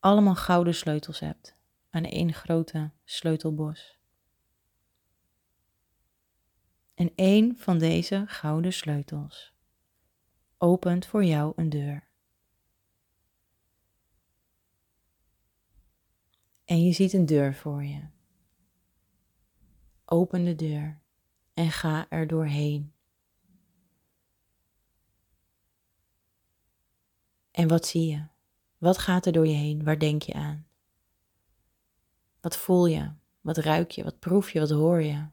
allemaal 0.00 0.34
gouden 0.34 0.74
sleutels 0.74 1.20
hebt 1.20 1.56
aan 1.90 2.04
één 2.04 2.32
grote 2.32 2.90
sleutelbos. 3.04 3.98
En 6.94 7.12
één 7.14 7.56
van 7.56 7.78
deze 7.78 8.24
gouden 8.26 8.72
sleutels 8.72 9.54
opent 10.58 11.06
voor 11.06 11.24
jou 11.24 11.52
een 11.56 11.68
deur. 11.68 12.11
En 16.72 16.84
je 16.84 16.92
ziet 16.92 17.12
een 17.12 17.26
deur 17.26 17.54
voor 17.54 17.84
je. 17.84 18.00
Open 20.04 20.44
de 20.44 20.54
deur 20.54 21.00
en 21.54 21.70
ga 21.70 22.06
er 22.08 22.26
doorheen. 22.26 22.92
En 27.50 27.68
wat 27.68 27.86
zie 27.86 28.06
je? 28.06 28.26
Wat 28.78 28.98
gaat 28.98 29.26
er 29.26 29.32
door 29.32 29.46
je 29.46 29.54
heen? 29.54 29.84
Waar 29.84 29.98
denk 29.98 30.22
je 30.22 30.32
aan? 30.32 30.66
Wat 32.40 32.56
voel 32.56 32.86
je? 32.86 33.12
Wat 33.40 33.56
ruik 33.56 33.90
je? 33.90 34.04
Wat 34.04 34.18
proef 34.18 34.50
je? 34.50 34.60
Wat 34.60 34.70
hoor 34.70 35.02
je? 35.02 35.26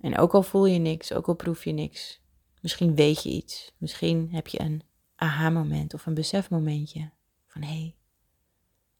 En 0.00 0.18
ook 0.18 0.34
al 0.34 0.42
voel 0.42 0.66
je 0.66 0.78
niks, 0.78 1.12
ook 1.12 1.28
al 1.28 1.34
proef 1.34 1.64
je 1.64 1.72
niks, 1.72 2.20
misschien 2.60 2.94
weet 2.94 3.22
je 3.22 3.30
iets, 3.30 3.72
misschien 3.78 4.32
heb 4.32 4.46
je 4.46 4.60
een 4.60 4.82
aha-moment 5.16 5.94
of 5.94 6.06
een 6.06 6.14
besefmomentje 6.14 7.10
van 7.46 7.62
hé, 7.62 7.68
hey, 7.68 7.94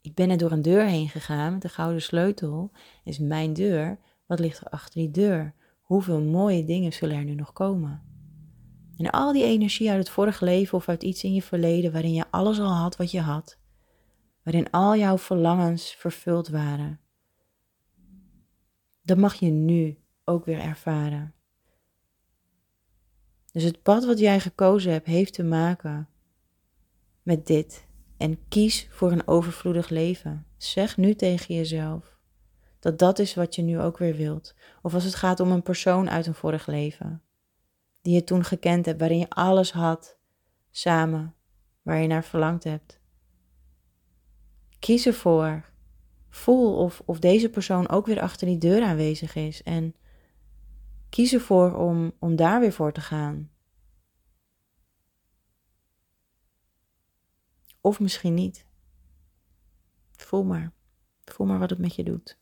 Ik 0.00 0.14
ben 0.14 0.30
er 0.30 0.38
door 0.38 0.50
een 0.50 0.62
deur 0.62 0.87
heen 0.87 1.08
gegaan 1.08 1.58
de 1.58 1.68
gouden 1.68 2.02
sleutel. 2.02 2.70
Is 3.04 3.18
mijn 3.18 3.52
deur. 3.52 3.99
Wat 4.26 4.38
ligt 4.38 4.61
er 4.61 4.68
achter 4.68 5.00
die 5.00 5.11
deur? 5.11 5.54
Hoeveel 5.80 6.20
mooie 6.20 6.64
dingen 6.64 6.92
zullen 6.92 7.16
er 7.16 7.25
nu 7.25 7.35
nog 7.35 7.52
komen? 7.52 8.02
En 8.96 9.11
al 9.11 9.32
die 9.32 9.44
energie 9.44 9.90
uit 9.90 9.99
het 9.99 10.11
vorige 10.11 10.44
leven 10.44 10.78
of 10.78 10.88
uit 10.88 11.02
iets 11.02 11.25
in 11.25 11.35
je 11.35 11.42
verleden 11.42 11.92
waarin 11.92 12.12
je 12.12 12.30
alles 12.30 12.58
al 12.58 12.73
had 12.73 12.96
wat 12.96 13.11
je 13.11 13.20
had, 13.20 13.58
waarin 14.42 14.70
al 14.70 14.96
jouw 14.96 15.18
verlangens 15.18 15.94
vervuld 15.94 16.49
waren, 16.49 17.00
dat 19.02 19.18
mag 19.18 19.35
je 19.35 19.50
nu 19.50 19.99
ook 20.25 20.44
weer 20.44 20.58
ervaren. 20.58 21.35
Dus 23.56 23.64
het 23.64 23.82
pad 23.82 24.04
wat 24.04 24.18
jij 24.18 24.40
gekozen 24.40 24.92
hebt, 24.92 25.06
heeft 25.06 25.32
te 25.32 25.44
maken 25.44 26.08
met 27.22 27.46
dit. 27.46 27.86
En 28.16 28.38
kies 28.48 28.88
voor 28.90 29.12
een 29.12 29.28
overvloedig 29.28 29.88
leven. 29.88 30.46
Zeg 30.56 30.96
nu 30.96 31.14
tegen 31.14 31.54
jezelf 31.54 32.18
dat 32.80 32.98
dat 32.98 33.18
is 33.18 33.34
wat 33.34 33.54
je 33.54 33.62
nu 33.62 33.80
ook 33.80 33.98
weer 33.98 34.16
wilt. 34.16 34.54
Of 34.82 34.94
als 34.94 35.04
het 35.04 35.14
gaat 35.14 35.40
om 35.40 35.50
een 35.50 35.62
persoon 35.62 36.10
uit 36.10 36.26
een 36.26 36.34
vorig 36.34 36.66
leven, 36.66 37.22
die 38.02 38.14
je 38.14 38.25
toen 38.25 38.44
gekend 38.44 38.86
hebt, 38.86 39.00
waarin 39.00 39.18
je 39.18 39.28
alles 39.28 39.72
had 39.72 40.16
samen, 40.70 41.34
waar 41.82 42.00
je 42.00 42.06
naar 42.06 42.25
verlangd 42.25 42.64
hebt. 42.64 43.00
Kies 44.78 45.06
ervoor. 45.06 45.64
Voel 46.28 46.76
of, 46.76 47.02
of 47.04 47.18
deze 47.18 47.48
persoon 47.48 47.88
ook 47.88 48.06
weer 48.06 48.20
achter 48.20 48.46
die 48.46 48.58
deur 48.58 48.82
aanwezig 48.82 49.34
is. 49.34 49.62
En 49.62 49.94
kies 51.16 51.32
ervoor 51.32 51.75
om, 51.75 52.12
om 52.18 52.37
daar 52.37 52.61
weer 52.61 52.73
voor 52.73 52.92
te 52.92 53.00
gaan. 53.00 53.50
Of 57.80 58.00
misschien 58.00 58.35
niet. 58.35 58.66
Voel 60.12 60.44
maar. 60.44 60.73
Voel 61.25 61.46
maar 61.46 61.58
wat 61.58 61.70
het 61.70 61.78
met 61.78 61.94
je 61.94 62.04
doet. 62.04 62.38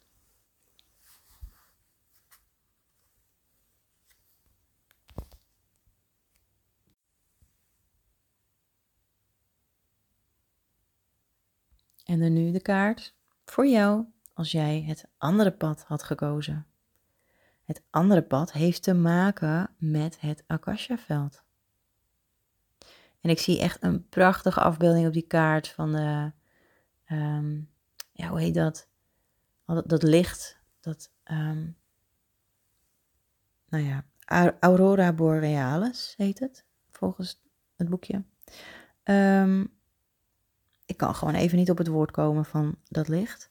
En 12.05 12.21
dan 12.21 12.33
nu 12.33 12.51
de 12.51 12.63
kaart 12.63 13.15
voor 13.45 13.67
jou 13.67 14.05
als 14.33 14.53
jij 14.53 14.83
het 14.83 15.09
andere 15.19 15.53
pad 15.53 15.85
had 15.85 16.03
gekozen. 16.03 16.74
Het 17.65 17.83
andere 17.91 18.23
pad 18.23 18.53
heeft 18.53 18.83
te 18.83 18.95
maken 18.95 19.71
met 19.79 20.21
het 20.21 20.45
Akasha-veld. 20.47 21.43
En 23.21 23.31
ik 23.31 23.39
zie 23.39 23.61
echt 23.61 23.83
een 23.83 24.09
prachtige 24.09 24.61
afbeelding 24.61 25.07
op 25.07 25.13
die 25.13 25.27
kaart 25.27 25.69
van 25.69 25.93
de, 25.93 26.33
ehm, 27.05 27.61
ja, 28.13 28.29
hoe 28.29 28.41
heet 28.41 28.55
dat? 28.55 28.89
Dat, 29.67 29.89
dat 29.89 30.03
licht, 30.03 30.59
dat, 30.81 31.11
um, 31.25 31.77
nou 33.69 33.85
ja, 33.85 34.05
Aurora 34.61 35.13
Borealis 35.13 36.15
heet 36.17 36.39
het, 36.39 36.65
volgens 36.91 37.41
het 37.77 37.89
boekje. 37.89 38.25
Um, 39.05 39.73
ik 40.87 40.97
kan 40.97 41.15
gewoon 41.15 41.35
even 41.35 41.59
niet 41.59 41.71
op 41.71 41.79
het 41.79 41.89
woord 41.89 42.11
komen 42.11 42.45
van 42.45 42.77
dat 42.89 43.09
licht. 43.09 43.51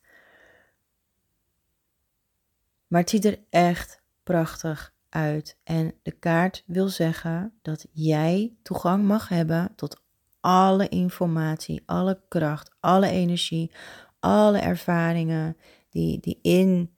Maar 2.88 3.01
het 3.01 3.10
ziet 3.10 3.25
er 3.25 3.39
echt 3.50 4.02
prachtig 4.24 4.94
uit. 5.10 5.58
En 5.63 5.94
de 6.01 6.12
kaart 6.12 6.63
wil 6.65 6.88
zeggen 6.88 7.53
dat 7.62 7.88
jij 7.92 8.53
toegang 8.62 9.03
mag 9.06 9.30
hebben 9.30 9.74
tot 9.75 10.01
alle 10.39 10.89
informatie, 10.89 11.84
alle 11.86 12.22
kracht, 12.27 12.75
alle 12.80 13.08
energie, 13.08 13.72
alle 14.20 14.58
ervaringen 14.58 15.58
die, 15.89 16.20
die 16.20 16.39
in, 16.42 16.96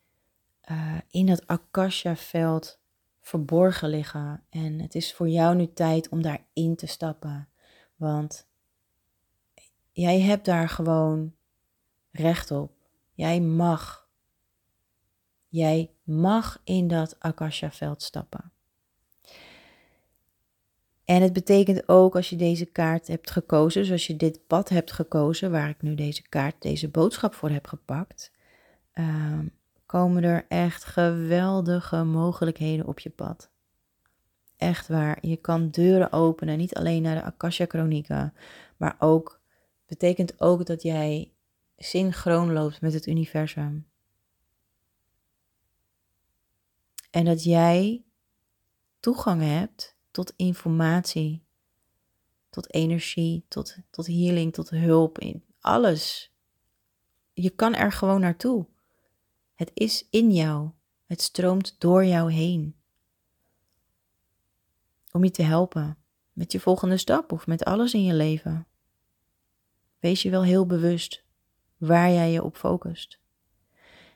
uh, 0.72 0.98
in 1.10 1.26
dat 1.26 1.48
Akasha-veld 1.48 2.80
verborgen 3.22 3.90
liggen. 3.90 4.44
En 4.50 4.80
het 4.80 4.96
is 4.96 5.14
voor 5.14 5.30
jou 5.30 5.56
nu 5.56 5.74
tijd 5.74 6.10
om 6.10 6.22
daarin 6.22 6.76
te 6.76 6.88
stappen. 6.88 7.50
Want 7.96 8.48
jij 9.92 10.20
hebt 10.20 10.46
daar 10.46 10.70
gewoon 10.70 11.34
recht 12.12 12.52
op. 12.52 12.72
Jij 13.14 13.42
mag. 13.42 14.05
Jij 15.56 15.92
mag 16.04 16.62
in 16.64 16.88
dat 16.88 17.16
Akasha-veld 17.20 18.02
stappen. 18.02 18.52
En 21.06 21.22
het 21.22 21.34
betekent 21.34 21.90
ook 21.90 22.16
als 22.16 22.30
je 22.30 22.36
deze 22.36 22.66
kaart 22.66 23.08
hebt 23.08 23.32
gekozen, 23.32 23.86
zoals 23.86 24.08
je 24.08 24.16
dit 24.16 24.48
pad 24.48 24.70
hebt 24.70 24.92
gekozen, 24.92 25.52
waar 25.52 25.70
ik 25.70 25.82
nu 25.82 25.96
deze 25.96 26.22
kaart, 26.30 26.62
deze 26.62 26.90
boodschap 26.90 27.34
voor 27.34 27.50
heb 27.50 27.68
gepakt, 27.68 28.32
uh, 28.94 29.40
komen 29.86 30.24
er 30.24 30.46
echt 30.48 30.86
geweldige 30.86 32.04
mogelijkheden 32.04 32.88
op 32.88 33.00
je 33.00 33.10
pad. 33.10 33.50
Echt 34.58 34.88
waar, 34.88 35.18
je 35.22 35.36
kan 35.36 35.70
deuren 35.70 36.12
openen, 36.12 36.58
niet 36.58 36.76
alleen 36.76 37.02
naar 37.02 37.16
de 37.16 37.24
Akasha 37.24 37.66
Chronieken, 37.68 38.34
maar 38.78 38.96
ook 39.00 39.40
betekent 39.86 40.42
ook 40.42 40.66
dat 40.66 40.82
jij 40.82 41.32
synchroon 41.78 42.54
loopt 42.54 42.82
met 42.82 42.94
het 42.94 43.08
universum. 43.08 43.86
En 47.16 47.26
dat 47.26 47.44
jij 47.44 48.04
toegang 49.00 49.42
hebt 49.42 49.98
tot 50.12 50.34
informatie, 50.36 51.46
tot 52.50 52.74
energie, 52.74 53.46
tot, 53.48 53.78
tot 53.90 54.08
healing, 54.08 54.54
tot 54.54 54.70
hulp, 54.70 55.20
in 55.20 55.44
alles. 55.60 56.34
Je 57.34 57.50
kan 57.50 57.76
er 57.76 57.92
gewoon 57.92 58.22
naartoe. 58.22 58.66
Het 59.54 59.72
is 59.74 60.08
in 60.10 60.32
jou. 60.32 60.70
Het 61.06 61.22
stroomt 61.22 61.76
door 61.80 62.06
jou 62.06 62.32
heen. 62.32 62.76
Om 65.12 65.24
je 65.24 65.32
te 65.32 65.44
helpen 65.44 65.98
met 66.34 66.52
je 66.52 66.60
volgende 66.60 66.98
stap 66.98 67.32
of 67.32 67.48
met 67.48 67.64
alles 67.64 67.94
in 67.94 68.04
je 68.04 68.14
leven. 68.14 68.68
Wees 70.00 70.22
je 70.22 70.30
wel 70.30 70.44
heel 70.44 70.66
bewust 70.66 71.24
waar 71.78 72.12
jij 72.12 72.32
je 72.32 72.44
op 72.44 72.56
focust. 72.56 73.20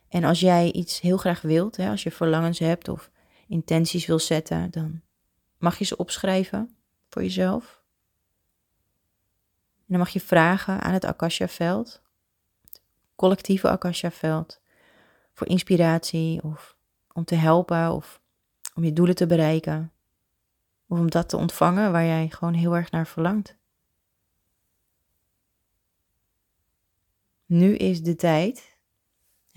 En 0.09 0.23
als 0.23 0.39
jij 0.39 0.71
iets 0.71 0.99
heel 0.99 1.17
graag 1.17 1.41
wilt, 1.41 1.75
hè, 1.77 1.89
als 1.89 2.03
je 2.03 2.11
verlangens 2.11 2.59
hebt 2.59 2.87
of 2.87 3.11
intenties 3.47 4.05
wil 4.05 4.19
zetten, 4.19 4.71
dan 4.71 5.01
mag 5.57 5.77
je 5.77 5.85
ze 5.85 5.97
opschrijven 5.97 6.75
voor 7.09 7.21
jezelf. 7.21 7.81
En 9.77 9.85
dan 9.95 9.97
mag 9.97 10.09
je 10.09 10.21
vragen 10.21 10.81
aan 10.81 10.93
het 10.93 11.05
Akasha-veld, 11.05 12.01
het 12.61 12.81
collectieve 13.15 13.69
Akasha-veld, 13.69 14.61
voor 15.33 15.47
inspiratie 15.47 16.43
of 16.43 16.77
om 17.13 17.25
te 17.25 17.35
helpen 17.35 17.91
of 17.91 18.21
om 18.75 18.83
je 18.83 18.93
doelen 18.93 19.15
te 19.15 19.25
bereiken. 19.25 19.91
Of 20.87 20.99
om 20.99 21.09
dat 21.09 21.29
te 21.29 21.37
ontvangen 21.37 21.91
waar 21.91 22.05
jij 22.05 22.29
gewoon 22.29 22.53
heel 22.53 22.75
erg 22.75 22.91
naar 22.91 23.07
verlangt. 23.07 23.57
Nu 27.45 27.75
is 27.75 28.03
de 28.03 28.15
tijd, 28.15 28.68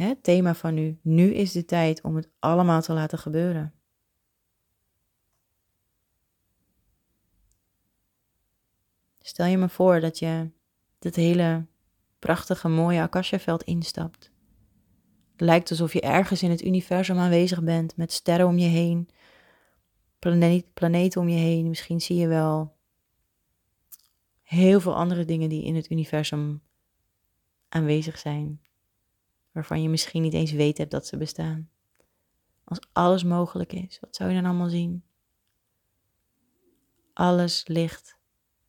het 0.03 0.23
thema 0.23 0.55
van 0.55 0.75
nu, 0.75 0.99
nu 1.03 1.35
is 1.35 1.53
de 1.53 1.65
tijd 1.65 2.03
om 2.03 2.17
het 2.17 2.29
allemaal 2.39 2.83
te 2.83 2.93
laten 2.93 3.19
gebeuren. 3.19 3.75
Stel 9.21 9.47
je 9.47 9.59
me 9.59 9.69
voor 9.69 10.01
dat 10.01 10.19
je 10.19 10.51
dit 10.99 11.17
hele 11.17 11.67
prachtige, 12.19 12.69
mooie 12.69 13.01
Akasha-veld 13.01 13.63
instapt. 13.63 14.31
Het 15.33 15.41
lijkt 15.41 15.71
alsof 15.71 15.93
je 15.93 16.01
ergens 16.01 16.43
in 16.43 16.51
het 16.51 16.65
universum 16.65 17.19
aanwezig 17.19 17.63
bent, 17.63 17.97
met 17.97 18.13
sterren 18.13 18.47
om 18.47 18.59
je 18.59 18.69
heen, 18.69 19.09
planeet, 20.19 20.75
planeten 20.75 21.21
om 21.21 21.29
je 21.29 21.39
heen. 21.39 21.69
Misschien 21.69 22.01
zie 22.01 22.17
je 22.17 22.29
wel 22.29 22.77
heel 24.43 24.81
veel 24.81 24.95
andere 24.95 25.25
dingen 25.25 25.49
die 25.49 25.65
in 25.65 25.75
het 25.75 25.91
universum 25.91 26.63
aanwezig 27.69 28.19
zijn, 28.19 28.61
waarvan 29.53 29.83
je 29.83 29.89
misschien 29.89 30.23
niet 30.23 30.35
eens 30.35 30.53
weet 30.53 30.79
hebt 30.79 30.91
dat 30.91 31.07
ze 31.07 31.17
bestaan. 31.17 31.71
Als 32.65 32.79
alles 32.93 33.25
mogelijk 33.25 33.73
is, 33.73 34.01
wat 34.01 34.17
zou 34.17 34.31
je 34.31 34.37
dan 34.37 34.45
allemaal 34.45 34.69
zien? 34.69 35.05
Alles 37.13 37.67
ligt 37.67 38.19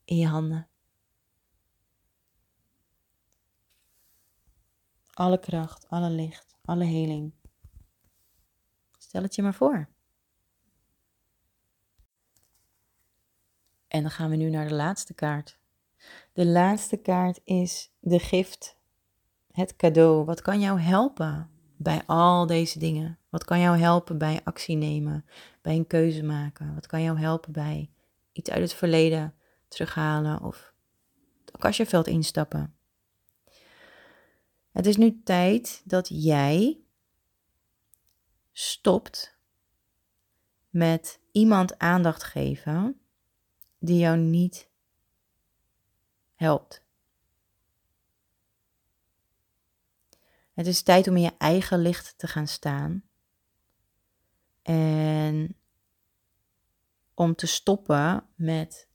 in 0.06 0.17
je 0.17 0.28
handen. 0.28 0.67
Alle 5.13 5.39
kracht, 5.39 5.89
alle 5.89 6.10
licht, 6.10 6.58
alle 6.65 6.84
heling. 6.84 7.34
Stel 8.98 9.22
het 9.22 9.36
je 9.36 9.41
maar 9.41 9.54
voor. 9.54 9.89
En 13.88 14.02
dan 14.02 14.12
gaan 14.12 14.30
we 14.30 14.36
nu 14.36 14.50
naar 14.50 14.67
de 14.67 14.74
laatste 14.74 15.13
kaart. 15.13 15.60
De 16.34 16.46
laatste 16.46 16.98
kaart 16.98 17.41
is 17.43 17.91
de 18.00 18.19
gift 18.19 18.78
het 19.54 19.76
cadeau? 19.76 20.26
Wat 20.26 20.42
kan 20.42 20.60
jou 20.60 20.80
helpen 20.80 21.50
bij 21.78 22.02
al 22.06 22.46
deze 22.46 22.80
dingen? 22.80 23.18
Wat 23.30 23.44
kan 23.44 23.60
jou 23.60 23.78
helpen 23.78 24.18
bij 24.18 24.42
actie 24.44 24.76
nemen, 24.76 25.26
bij 25.62 25.76
een 25.76 25.88
keuze 25.88 26.24
maken? 26.24 26.74
Wat 26.74 26.86
kan 26.86 27.04
jou 27.04 27.20
helpen 27.20 27.52
bij 27.52 27.89
iets 28.32 28.50
uit 28.50 28.62
het 28.62 28.74
verleden 28.74 29.34
terughalen 29.68 30.42
of 30.42 30.74
het 31.46 31.89
veld 31.89 32.08
instappen? 32.08 32.76
Het 34.72 34.86
is 34.86 34.98
nu 34.98 35.22
tijd 35.24 35.82
dat 35.86 36.08
jij 36.12 36.80
stopt 38.52 39.38
met 40.70 41.20
iemand 41.32 41.80
aandacht 41.80 42.24
geven 42.24 43.00
die 43.80 43.98
jou 43.98 44.18
niet 44.18 44.70
helpt. 46.36 46.83
Het 50.54 50.68
is 50.68 50.82
tijd 50.82 51.08
om 51.08 51.16
in 51.16 51.22
je 51.22 51.34
eigen 51.38 51.80
licht 51.80 52.18
te 52.18 52.28
gaan 52.28 52.48
staan. 52.48 53.04
En 54.62 55.58
om 57.13 57.36
te 57.36 57.48
stoppen 57.48 58.26
met 58.36 58.88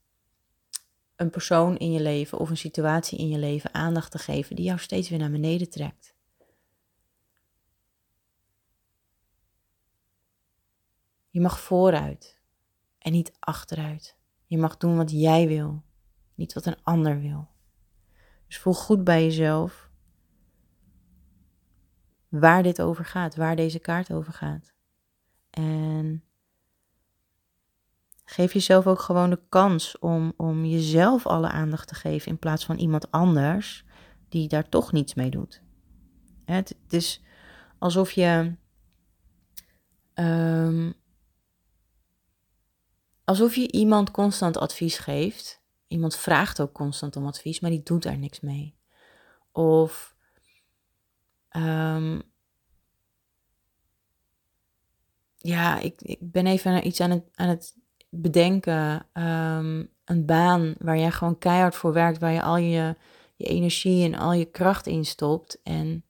een 1.16 1.30
persoon 1.30 1.76
in 1.76 1.92
je 1.92 2.00
leven 2.00 2.38
of 2.38 2.50
een 2.50 2.56
situatie 2.56 3.18
in 3.18 3.28
je 3.28 3.38
leven 3.38 3.74
aandacht 3.74 4.10
te 4.10 4.18
geven 4.18 4.56
die 4.56 4.64
jou 4.64 4.78
steeds 4.78 5.08
weer 5.08 5.18
naar 5.18 5.30
beneden 5.30 5.70
trekt. 5.70 6.14
Je 11.30 11.40
mag 11.40 11.60
vooruit 11.60 12.40
en 12.98 13.12
niet 13.12 13.32
achteruit. 13.38 14.16
Je 14.46 14.58
mag 14.58 14.76
doen 14.76 14.96
wat 14.96 15.10
jij 15.10 15.46
wil, 15.48 15.82
niet 16.34 16.52
wat 16.52 16.66
een 16.66 16.82
ander 16.82 17.20
wil. 17.20 17.48
Dus 18.46 18.58
voel 18.58 18.74
goed 18.74 19.04
bij 19.04 19.24
jezelf 19.24 19.87
waar 22.28 22.62
dit 22.62 22.82
over 22.82 23.04
gaat, 23.04 23.36
waar 23.36 23.56
deze 23.56 23.78
kaart 23.78 24.12
over 24.12 24.32
gaat. 24.32 24.72
En 25.50 26.22
geef 28.24 28.52
jezelf 28.52 28.86
ook 28.86 29.00
gewoon 29.00 29.30
de 29.30 29.40
kans 29.48 29.98
om, 29.98 30.32
om 30.36 30.64
jezelf 30.64 31.26
alle 31.26 31.48
aandacht 31.48 31.88
te 31.88 31.94
geven 31.94 32.30
in 32.30 32.38
plaats 32.38 32.64
van 32.64 32.76
iemand 32.76 33.10
anders 33.10 33.84
die 34.28 34.48
daar 34.48 34.68
toch 34.68 34.92
niets 34.92 35.14
mee 35.14 35.30
doet. 35.30 35.62
Het, 36.44 36.76
is 36.88 37.22
alsof 37.78 38.10
je. 38.10 38.54
Um, 40.14 40.94
alsof 43.24 43.54
je 43.54 43.72
iemand 43.72 44.10
constant 44.10 44.56
advies 44.56 44.98
geeft. 44.98 45.62
Iemand 45.86 46.16
vraagt 46.16 46.60
ook 46.60 46.72
constant 46.72 47.16
om 47.16 47.26
advies, 47.26 47.60
maar 47.60 47.70
die 47.70 47.82
doet 47.82 48.02
daar 48.02 48.18
niks 48.18 48.40
mee. 48.40 48.74
Of 49.52 50.16
um, 51.56 52.22
ja, 55.36 55.78
ik, 55.78 56.02
ik 56.02 56.18
ben 56.20 56.46
even 56.46 56.86
iets 56.86 57.00
aan 57.00 57.10
het, 57.10 57.24
aan 57.34 57.48
het 57.48 57.76
bedenken. 58.08 59.06
Um, 59.12 59.90
een 60.04 60.24
baan 60.26 60.74
waar 60.78 60.98
jij 60.98 61.10
gewoon 61.10 61.38
keihard 61.38 61.74
voor 61.74 61.92
werkt, 61.92 62.18
waar 62.18 62.32
je 62.32 62.42
al 62.42 62.56
je, 62.56 62.96
je 63.36 63.44
energie 63.44 64.04
en 64.04 64.18
al 64.18 64.32
je 64.32 64.44
kracht 64.44 64.86
in 64.86 65.04
stopt. 65.04 65.60
En 65.62 66.04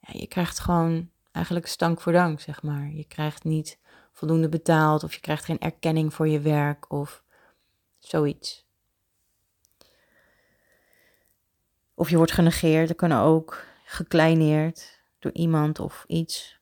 ja, 0.00 0.08
je 0.12 0.26
krijgt 0.26 0.58
gewoon 0.58 1.10
eigenlijk 1.32 1.66
stank 1.66 2.00
voor 2.00 2.12
dank, 2.12 2.40
zeg 2.40 2.62
maar. 2.62 2.90
Je 2.92 3.04
krijgt 3.04 3.44
niet 3.44 3.78
voldoende 4.12 4.48
betaald 4.48 5.02
of 5.02 5.14
je 5.14 5.20
krijgt 5.20 5.44
geen 5.44 5.60
erkenning 5.60 6.14
voor 6.14 6.28
je 6.28 6.40
werk 6.40 6.92
of 6.92 7.22
zoiets. 7.98 8.66
Of 11.94 12.10
je 12.10 12.16
wordt 12.16 12.32
genegeerd, 12.32 12.88
dat 12.88 12.96
kan 12.96 13.12
ook 13.12 13.64
gekleineerd 13.92 15.00
door 15.18 15.32
iemand 15.32 15.78
of 15.78 16.04
iets. 16.06 16.60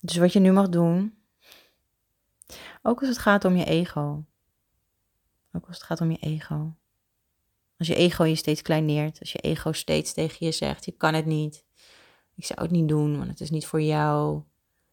Dus 0.00 0.16
wat 0.16 0.32
je 0.32 0.40
nu 0.40 0.52
mag 0.52 0.68
doen, 0.68 1.18
ook 2.82 3.00
als 3.00 3.08
het 3.08 3.18
gaat 3.18 3.44
om 3.44 3.56
je 3.56 3.64
ego. 3.64 4.24
Ook 5.52 5.66
als 5.66 5.76
het 5.76 5.86
gaat 5.86 6.00
om 6.00 6.10
je 6.10 6.18
ego. 6.18 6.74
Als 7.78 7.88
je 7.88 7.94
ego 7.94 8.24
je 8.24 8.34
steeds 8.34 8.62
kleineert, 8.62 9.20
als 9.20 9.32
je 9.32 9.38
ego 9.38 9.72
steeds 9.72 10.12
tegen 10.12 10.46
je 10.46 10.52
zegt, 10.52 10.84
je 10.84 10.92
kan 10.92 11.14
het 11.14 11.26
niet. 11.26 11.64
Ik 12.34 12.44
zou 12.44 12.60
het 12.60 12.70
niet 12.70 12.88
doen, 12.88 13.16
want 13.16 13.28
het 13.28 13.40
is 13.40 13.50
niet 13.50 13.66
voor 13.66 13.82
jou. 13.82 14.42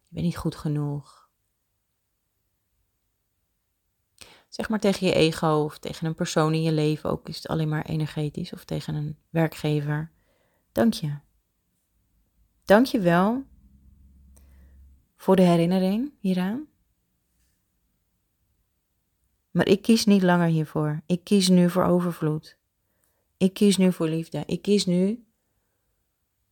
Je 0.01 0.13
bent 0.13 0.25
niet 0.25 0.37
goed 0.37 0.55
genoeg. 0.55 1.24
Zeg 4.55 4.69
maar 4.69 4.79
tegen 4.79 5.07
je 5.07 5.13
ego 5.13 5.63
of 5.63 5.77
tegen 5.77 6.07
een 6.07 6.15
persoon 6.15 6.53
in 6.53 6.61
je 6.61 6.71
leven, 6.71 7.09
ook 7.09 7.27
is 7.27 7.35
het 7.35 7.47
alleen 7.47 7.69
maar 7.69 7.85
energetisch, 7.85 8.53
of 8.53 8.65
tegen 8.65 8.95
een 8.95 9.17
werkgever. 9.29 10.11
Dank 10.71 10.93
je. 10.93 11.17
Dank 12.65 12.85
je 12.85 12.99
wel 12.99 13.43
voor 15.15 15.35
de 15.35 15.41
herinnering 15.41 16.13
hieraan. 16.19 16.67
Maar 19.51 19.67
ik 19.67 19.81
kies 19.81 20.05
niet 20.05 20.23
langer 20.23 20.47
hiervoor. 20.47 21.01
Ik 21.05 21.23
kies 21.23 21.49
nu 21.49 21.69
voor 21.69 21.83
overvloed. 21.83 22.57
Ik 23.37 23.53
kies 23.53 23.77
nu 23.77 23.93
voor 23.93 24.07
liefde. 24.07 24.43
Ik 24.45 24.61
kies 24.61 24.85
nu 24.85 25.25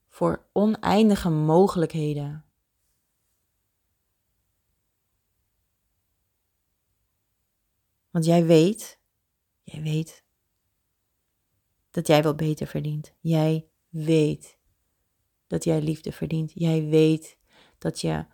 voor 0.07 0.45
oneindige 0.51 1.29
mogelijkheden. 1.29 2.42
Want 8.13 8.25
jij 8.25 8.45
weet, 8.45 8.99
jij 9.63 9.81
weet 9.81 10.23
dat 11.91 12.07
jij 12.07 12.23
wel 12.23 12.35
beter 12.35 12.67
verdient. 12.67 13.13
Jij 13.19 13.67
weet 13.89 14.57
dat 15.47 15.63
jij 15.63 15.81
liefde 15.81 16.11
verdient. 16.11 16.51
Jij 16.53 16.85
weet 16.85 17.37
dat 17.77 18.01
je 18.01 18.25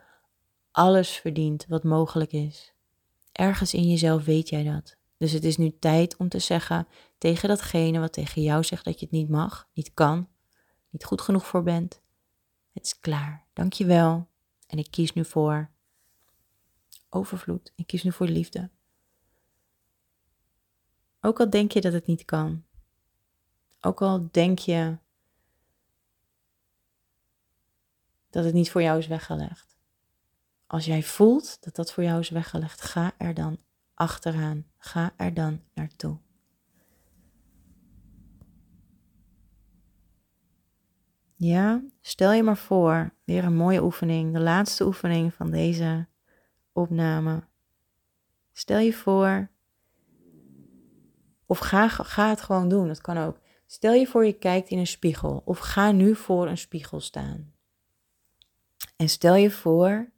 alles 0.71 1.09
verdient 1.09 1.65
wat 1.65 1.83
mogelijk 1.83 2.31
is. 2.31 2.73
Ergens 3.31 3.73
in 3.73 3.89
jezelf 3.89 4.25
weet 4.25 4.49
jij 4.49 4.63
dat. 4.63 4.97
Dus 5.17 5.31
het 5.31 5.43
is 5.43 5.57
nu 5.57 5.79
tijd 5.79 6.17
om 6.17 6.29
te 6.29 6.39
zeggen 6.39 6.87
tegen 7.17 7.49
datgene 7.49 7.99
wat 7.99 8.13
tegen 8.13 8.41
jou 8.41 8.63
zegt 8.63 8.85
dat 8.85 8.99
je 8.99 9.05
het 9.05 9.15
niet 9.15 9.29
mag, 9.29 9.69
niet 9.73 9.93
kan, 9.93 10.27
niet 10.89 11.05
goed 11.05 11.21
genoeg 11.21 11.47
voor 11.47 11.63
bent. 11.63 12.01
Het 12.73 12.85
is 12.85 12.99
klaar. 12.99 13.45
Dank 13.53 13.73
je 13.73 13.85
wel. 13.85 14.27
En 14.67 14.77
ik 14.77 14.91
kies 14.91 15.13
nu 15.13 15.25
voor 15.25 15.69
overvloed. 17.09 17.71
Ik 17.75 17.87
kies 17.87 18.03
nu 18.03 18.11
voor 18.11 18.27
liefde. 18.27 18.69
Ook 21.21 21.39
al 21.39 21.49
denk 21.49 21.71
je 21.71 21.82
dat 21.82 21.93
het 21.93 22.05
niet 22.05 22.25
kan. 22.25 22.63
Ook 23.82 24.01
al 24.01 24.27
denk 24.32 24.60
je 24.60 24.97
dat 28.29 28.43
het 28.43 28.53
niet 28.53 28.71
voor 28.71 28.82
jou 28.82 28.97
is 28.97 29.08
weggelegd. 29.08 29.77
Als 30.67 30.86
jij 30.86 31.03
voelt 31.03 31.63
dat 31.63 31.75
dat 31.75 31.93
voor 31.93 32.03
jou 32.03 32.19
is 32.19 32.29
weggelegd, 32.29 32.82
ga 32.82 33.12
er 33.17 33.34
dan 33.34 33.58
achteraan. 33.93 34.65
Ga 34.77 35.13
er 35.17 35.34
dan 35.34 35.62
naartoe. 35.73 36.17
Ja, 41.36 41.84
stel 42.01 42.32
je 42.32 42.43
maar 42.43 42.58
voor, 42.58 43.13
weer 43.23 43.43
een 43.43 43.55
mooie 43.55 43.84
oefening, 43.84 44.34
de 44.34 44.39
laatste 44.39 44.86
oefening 44.86 45.34
van 45.34 45.51
deze 45.51 46.08
opname. 46.71 47.43
Stel 48.51 48.79
je 48.79 48.93
voor, 48.93 49.49
of 51.49 51.59
ga, 51.59 51.88
ga 51.88 52.29
het 52.29 52.41
gewoon 52.41 52.69
doen, 52.69 52.88
dat 52.88 53.01
kan 53.01 53.17
ook. 53.17 53.39
Stel 53.65 53.93
je 53.93 54.07
voor 54.07 54.25
je 54.25 54.33
kijkt 54.33 54.69
in 54.69 54.77
een 54.77 54.88
spiegel, 54.88 55.41
of 55.45 55.59
ga 55.59 55.91
nu 55.91 56.15
voor 56.15 56.47
een 56.47 56.57
spiegel 56.57 56.99
staan. 56.99 57.53
En 58.95 59.09
stel 59.09 59.35
je 59.35 59.51
voor 59.51 60.12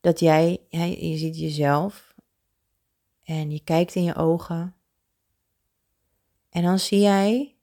dat 0.00 0.20
jij, 0.20 0.60
je 0.70 1.16
ziet 1.16 1.38
jezelf 1.38 2.14
en 3.24 3.50
je 3.50 3.60
kijkt 3.60 3.94
in 3.94 4.02
je 4.02 4.14
ogen. 4.14 4.74
En 6.50 6.62
dan 6.62 6.78
zie 6.78 7.00
jij, 7.00 7.56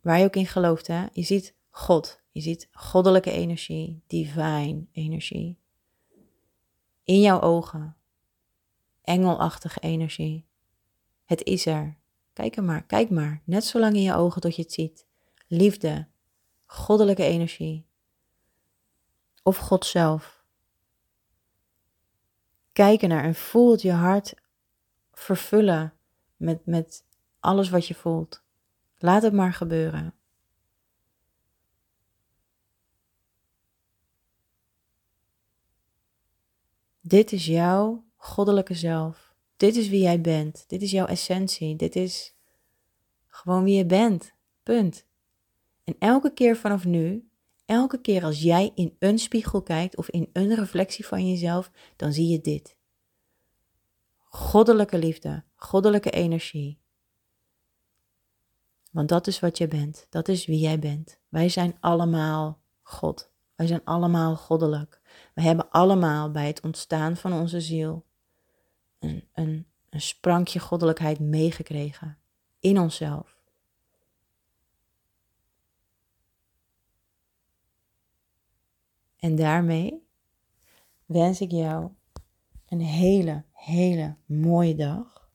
waar 0.00 0.18
je 0.18 0.24
ook 0.24 0.36
in 0.36 0.46
gelooft, 0.46 0.86
hè, 0.86 1.06
je 1.12 1.22
ziet 1.22 1.54
God. 1.70 2.22
Je 2.30 2.40
ziet 2.40 2.68
goddelijke 2.72 3.30
energie, 3.30 4.02
divine 4.06 4.86
energie. 4.92 5.58
In 7.04 7.20
jouw 7.20 7.40
ogen. 7.40 7.97
Engelachtige 9.08 9.80
energie. 9.80 10.46
Het 11.24 11.42
is 11.42 11.66
er. 11.66 11.96
Kijk 12.32 12.56
er 12.56 12.64
maar, 12.64 12.82
kijk 12.82 13.10
maar. 13.10 13.42
Net 13.44 13.64
zo 13.64 13.78
lang 13.78 13.94
in 13.94 14.02
je 14.02 14.14
ogen 14.14 14.40
tot 14.40 14.56
je 14.56 14.62
het 14.62 14.72
ziet. 14.72 15.06
Liefde, 15.46 16.06
goddelijke 16.66 17.22
energie. 17.22 17.86
Of 19.42 19.56
God 19.56 19.86
zelf 19.86 20.44
kijken 22.72 23.08
naar 23.08 23.24
en 23.24 23.34
voel 23.34 23.70
het 23.70 23.82
je 23.82 23.92
hart 23.92 24.34
vervullen 25.12 25.94
met, 26.36 26.66
met 26.66 27.04
alles 27.40 27.70
wat 27.70 27.86
je 27.86 27.94
voelt. 27.94 28.42
Laat 28.98 29.22
het 29.22 29.32
maar 29.32 29.52
gebeuren. 29.52 30.14
Dit 37.00 37.32
is 37.32 37.46
jouw 37.46 38.06
goddelijke 38.18 38.74
zelf. 38.74 39.34
Dit 39.56 39.76
is 39.76 39.88
wie 39.88 40.02
jij 40.02 40.20
bent. 40.20 40.64
Dit 40.66 40.82
is 40.82 40.90
jouw 40.90 41.06
essentie. 41.06 41.76
Dit 41.76 41.96
is 41.96 42.34
gewoon 43.26 43.64
wie 43.64 43.76
je 43.76 43.86
bent. 43.86 44.32
Punt. 44.62 45.06
En 45.84 45.96
elke 45.98 46.32
keer 46.32 46.56
vanaf 46.56 46.84
nu, 46.84 47.28
elke 47.64 48.00
keer 48.00 48.24
als 48.24 48.42
jij 48.42 48.72
in 48.74 48.96
een 48.98 49.18
spiegel 49.18 49.62
kijkt 49.62 49.96
of 49.96 50.08
in 50.08 50.30
een 50.32 50.54
reflectie 50.54 51.06
van 51.06 51.28
jezelf, 51.28 51.70
dan 51.96 52.12
zie 52.12 52.28
je 52.28 52.40
dit 52.40 52.76
goddelijke 54.28 54.98
liefde, 54.98 55.44
goddelijke 55.56 56.10
energie. 56.10 56.78
Want 58.90 59.08
dat 59.08 59.26
is 59.26 59.40
wat 59.40 59.58
je 59.58 59.68
bent, 59.68 60.06
dat 60.10 60.28
is 60.28 60.46
wie 60.46 60.58
jij 60.58 60.78
bent. 60.78 61.18
Wij 61.28 61.48
zijn 61.48 61.76
allemaal 61.80 62.60
God. 62.82 63.30
Wij 63.54 63.66
zijn 63.66 63.84
allemaal 63.84 64.36
goddelijk. 64.36 65.00
We 65.34 65.42
hebben 65.42 65.70
allemaal 65.70 66.30
bij 66.30 66.46
het 66.46 66.60
ontstaan 66.60 67.16
van 67.16 67.32
onze 67.32 67.60
ziel 67.60 68.04
een, 68.98 69.28
een, 69.32 69.66
een 69.90 70.00
sprankje 70.00 70.58
goddelijkheid 70.58 71.18
meegekregen 71.18 72.18
in 72.58 72.78
onszelf. 72.78 73.36
En 79.16 79.36
daarmee 79.36 80.06
wens 81.06 81.40
ik 81.40 81.50
jou 81.50 81.90
een 82.66 82.80
hele, 82.80 83.44
hele 83.52 84.16
mooie 84.26 84.74
dag. 84.74 85.30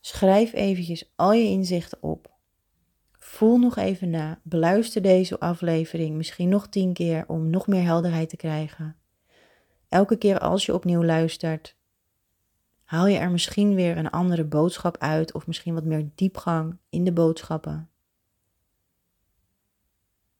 Schrijf 0.00 0.52
eventjes 0.52 1.12
al 1.16 1.32
je 1.32 1.48
inzichten 1.48 2.02
op. 2.02 2.32
Voel 3.12 3.58
nog 3.58 3.76
even 3.76 4.10
na. 4.10 4.40
Beluister 4.42 5.02
deze 5.02 5.40
aflevering 5.40 6.16
misschien 6.16 6.48
nog 6.48 6.68
tien 6.68 6.92
keer 6.92 7.24
om 7.28 7.50
nog 7.50 7.66
meer 7.66 7.82
helderheid 7.82 8.28
te 8.28 8.36
krijgen. 8.36 8.96
Elke 9.88 10.16
keer 10.16 10.38
als 10.38 10.66
je 10.66 10.74
opnieuw 10.74 11.04
luistert, 11.04 11.76
haal 12.94 13.06
je 13.06 13.18
er 13.18 13.30
misschien 13.30 13.74
weer 13.74 13.96
een 13.96 14.10
andere 14.10 14.44
boodschap 14.44 14.98
uit 14.98 15.32
of 15.32 15.46
misschien 15.46 15.74
wat 15.74 15.84
meer 15.84 16.10
diepgang 16.14 16.76
in 16.88 17.04
de 17.04 17.12
boodschappen. 17.12 17.90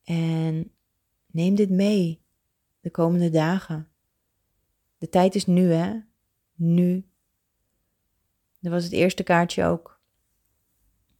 En 0.05 0.73
neem 1.27 1.55
dit 1.55 1.71
mee 1.71 2.21
de 2.81 2.91
komende 2.91 3.31
dagen. 3.31 3.89
De 4.99 5.09
tijd 5.09 5.35
is 5.35 5.47
nu, 5.47 5.73
hè? 5.73 6.01
Nu. 6.55 7.07
Dat 8.61 8.73
was 8.73 8.85
het 8.85 8.93
eerste 8.93 9.23
kaartje 9.23 9.65
ook. 9.65 10.01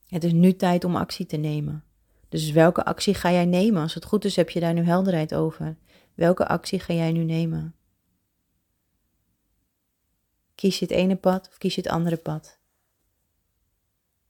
Het 0.07 0.23
is 0.23 0.33
nu 0.33 0.55
tijd 0.55 0.83
om 0.83 0.95
actie 0.95 1.25
te 1.25 1.37
nemen. 1.37 1.83
Dus 2.29 2.51
welke 2.51 2.85
actie 2.85 3.13
ga 3.13 3.31
jij 3.31 3.45
nemen? 3.45 3.81
Als 3.81 3.93
het 3.93 4.05
goed 4.05 4.25
is, 4.25 4.35
heb 4.35 4.49
je 4.49 4.59
daar 4.59 4.73
nu 4.73 4.83
helderheid 4.83 5.33
over. 5.33 5.77
Welke 6.13 6.47
actie 6.47 6.79
ga 6.79 6.93
jij 6.93 7.11
nu 7.11 7.23
nemen? 7.23 7.74
Kies 10.55 10.79
je 10.79 10.85
het 10.85 10.93
ene 10.93 11.15
pad 11.15 11.47
of 11.47 11.57
kies 11.57 11.75
je 11.75 11.81
het 11.81 11.91
andere 11.91 12.17
pad? 12.17 12.59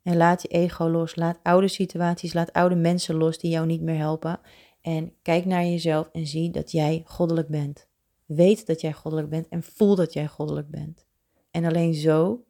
En 0.01 0.17
laat 0.17 0.41
je 0.41 0.47
ego 0.47 0.89
los. 0.89 1.15
Laat 1.15 1.39
oude 1.43 1.67
situaties, 1.67 2.33
laat 2.33 2.53
oude 2.53 2.75
mensen 2.75 3.15
los 3.15 3.37
die 3.37 3.51
jou 3.51 3.65
niet 3.65 3.81
meer 3.81 3.97
helpen. 3.97 4.39
En 4.81 5.13
kijk 5.21 5.45
naar 5.45 5.65
jezelf 5.65 6.09
en 6.11 6.27
zie 6.27 6.51
dat 6.51 6.71
jij 6.71 7.03
goddelijk 7.05 7.47
bent. 7.47 7.87
Weet 8.25 8.65
dat 8.65 8.81
jij 8.81 8.93
goddelijk 8.93 9.29
bent 9.29 9.47
en 9.47 9.63
voel 9.63 9.95
dat 9.95 10.13
jij 10.13 10.27
goddelijk 10.27 10.69
bent. 10.69 11.05
En 11.51 11.65
alleen 11.65 11.93
zo, 11.93 12.45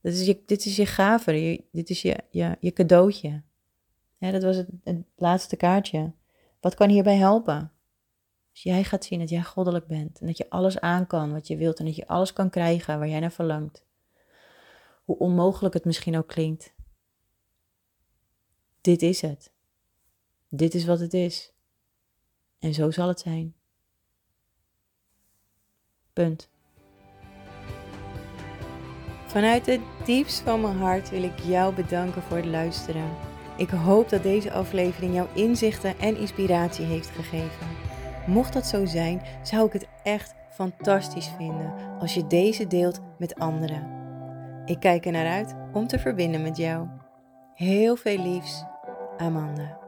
dit 0.00 0.12
is 0.12 0.26
je, 0.26 0.42
dit 0.46 0.64
is 0.64 0.76
je 0.76 0.86
gave, 0.86 1.64
dit 1.72 1.90
is 1.90 2.02
je, 2.02 2.16
je, 2.30 2.56
je 2.60 2.72
cadeautje. 2.72 3.42
Dat 4.18 4.42
was 4.42 4.56
het 4.56 4.96
laatste 5.16 5.56
kaartje. 5.56 6.12
Wat 6.60 6.74
kan 6.74 6.88
hierbij 6.88 7.16
helpen? 7.16 7.72
Als 8.56 8.64
jij 8.64 8.84
gaat 8.84 9.04
zien 9.04 9.18
dat 9.18 9.28
jij 9.28 9.42
goddelijk 9.42 9.86
bent 9.86 10.20
en 10.20 10.26
dat 10.26 10.36
je 10.36 10.50
alles 10.50 10.80
aan 10.80 11.06
kan 11.06 11.32
wat 11.32 11.46
je 11.46 11.56
wilt 11.56 11.78
en 11.78 11.84
dat 11.84 11.96
je 11.96 12.06
alles 12.06 12.32
kan 12.32 12.50
krijgen 12.50 12.98
waar 12.98 13.08
jij 13.08 13.20
naar 13.20 13.32
verlangt. 13.32 13.84
Hoe 15.04 15.18
onmogelijk 15.18 15.74
het 15.74 15.84
misschien 15.84 16.16
ook 16.16 16.28
klinkt. 16.28 16.74
Dit 18.80 19.02
is 19.02 19.20
het. 19.20 19.52
Dit 20.48 20.74
is 20.74 20.84
wat 20.84 21.00
het 21.00 21.14
is. 21.14 21.52
En 22.58 22.74
zo 22.74 22.90
zal 22.90 23.08
het 23.08 23.20
zijn. 23.20 23.54
Punt. 26.12 26.50
Vanuit 29.26 29.66
het 29.66 29.80
diepst 30.04 30.40
van 30.40 30.60
mijn 30.60 30.76
hart 30.76 31.10
wil 31.10 31.22
ik 31.22 31.38
jou 31.38 31.74
bedanken 31.74 32.22
voor 32.22 32.36
het 32.36 32.46
luisteren. 32.46 33.16
Ik 33.56 33.70
hoop 33.70 34.08
dat 34.08 34.22
deze 34.22 34.52
aflevering 34.52 35.14
jouw 35.14 35.28
inzichten 35.34 35.98
en 35.98 36.16
inspiratie 36.16 36.84
heeft 36.84 37.08
gegeven. 37.08 37.85
Mocht 38.26 38.52
dat 38.52 38.66
zo 38.66 38.84
zijn, 38.84 39.22
zou 39.42 39.66
ik 39.66 39.72
het 39.72 39.88
echt 40.02 40.34
fantastisch 40.50 41.30
vinden 41.36 41.72
als 41.98 42.14
je 42.14 42.26
deze 42.26 42.66
deelt 42.66 43.00
met 43.18 43.34
anderen. 43.34 43.94
Ik 44.64 44.80
kijk 44.80 45.06
er 45.06 45.12
naar 45.12 45.26
uit 45.26 45.54
om 45.72 45.86
te 45.86 45.98
verbinden 45.98 46.42
met 46.42 46.56
jou. 46.56 46.86
Heel 47.54 47.96
veel 47.96 48.18
liefs, 48.18 48.64
Amanda. 49.16 49.85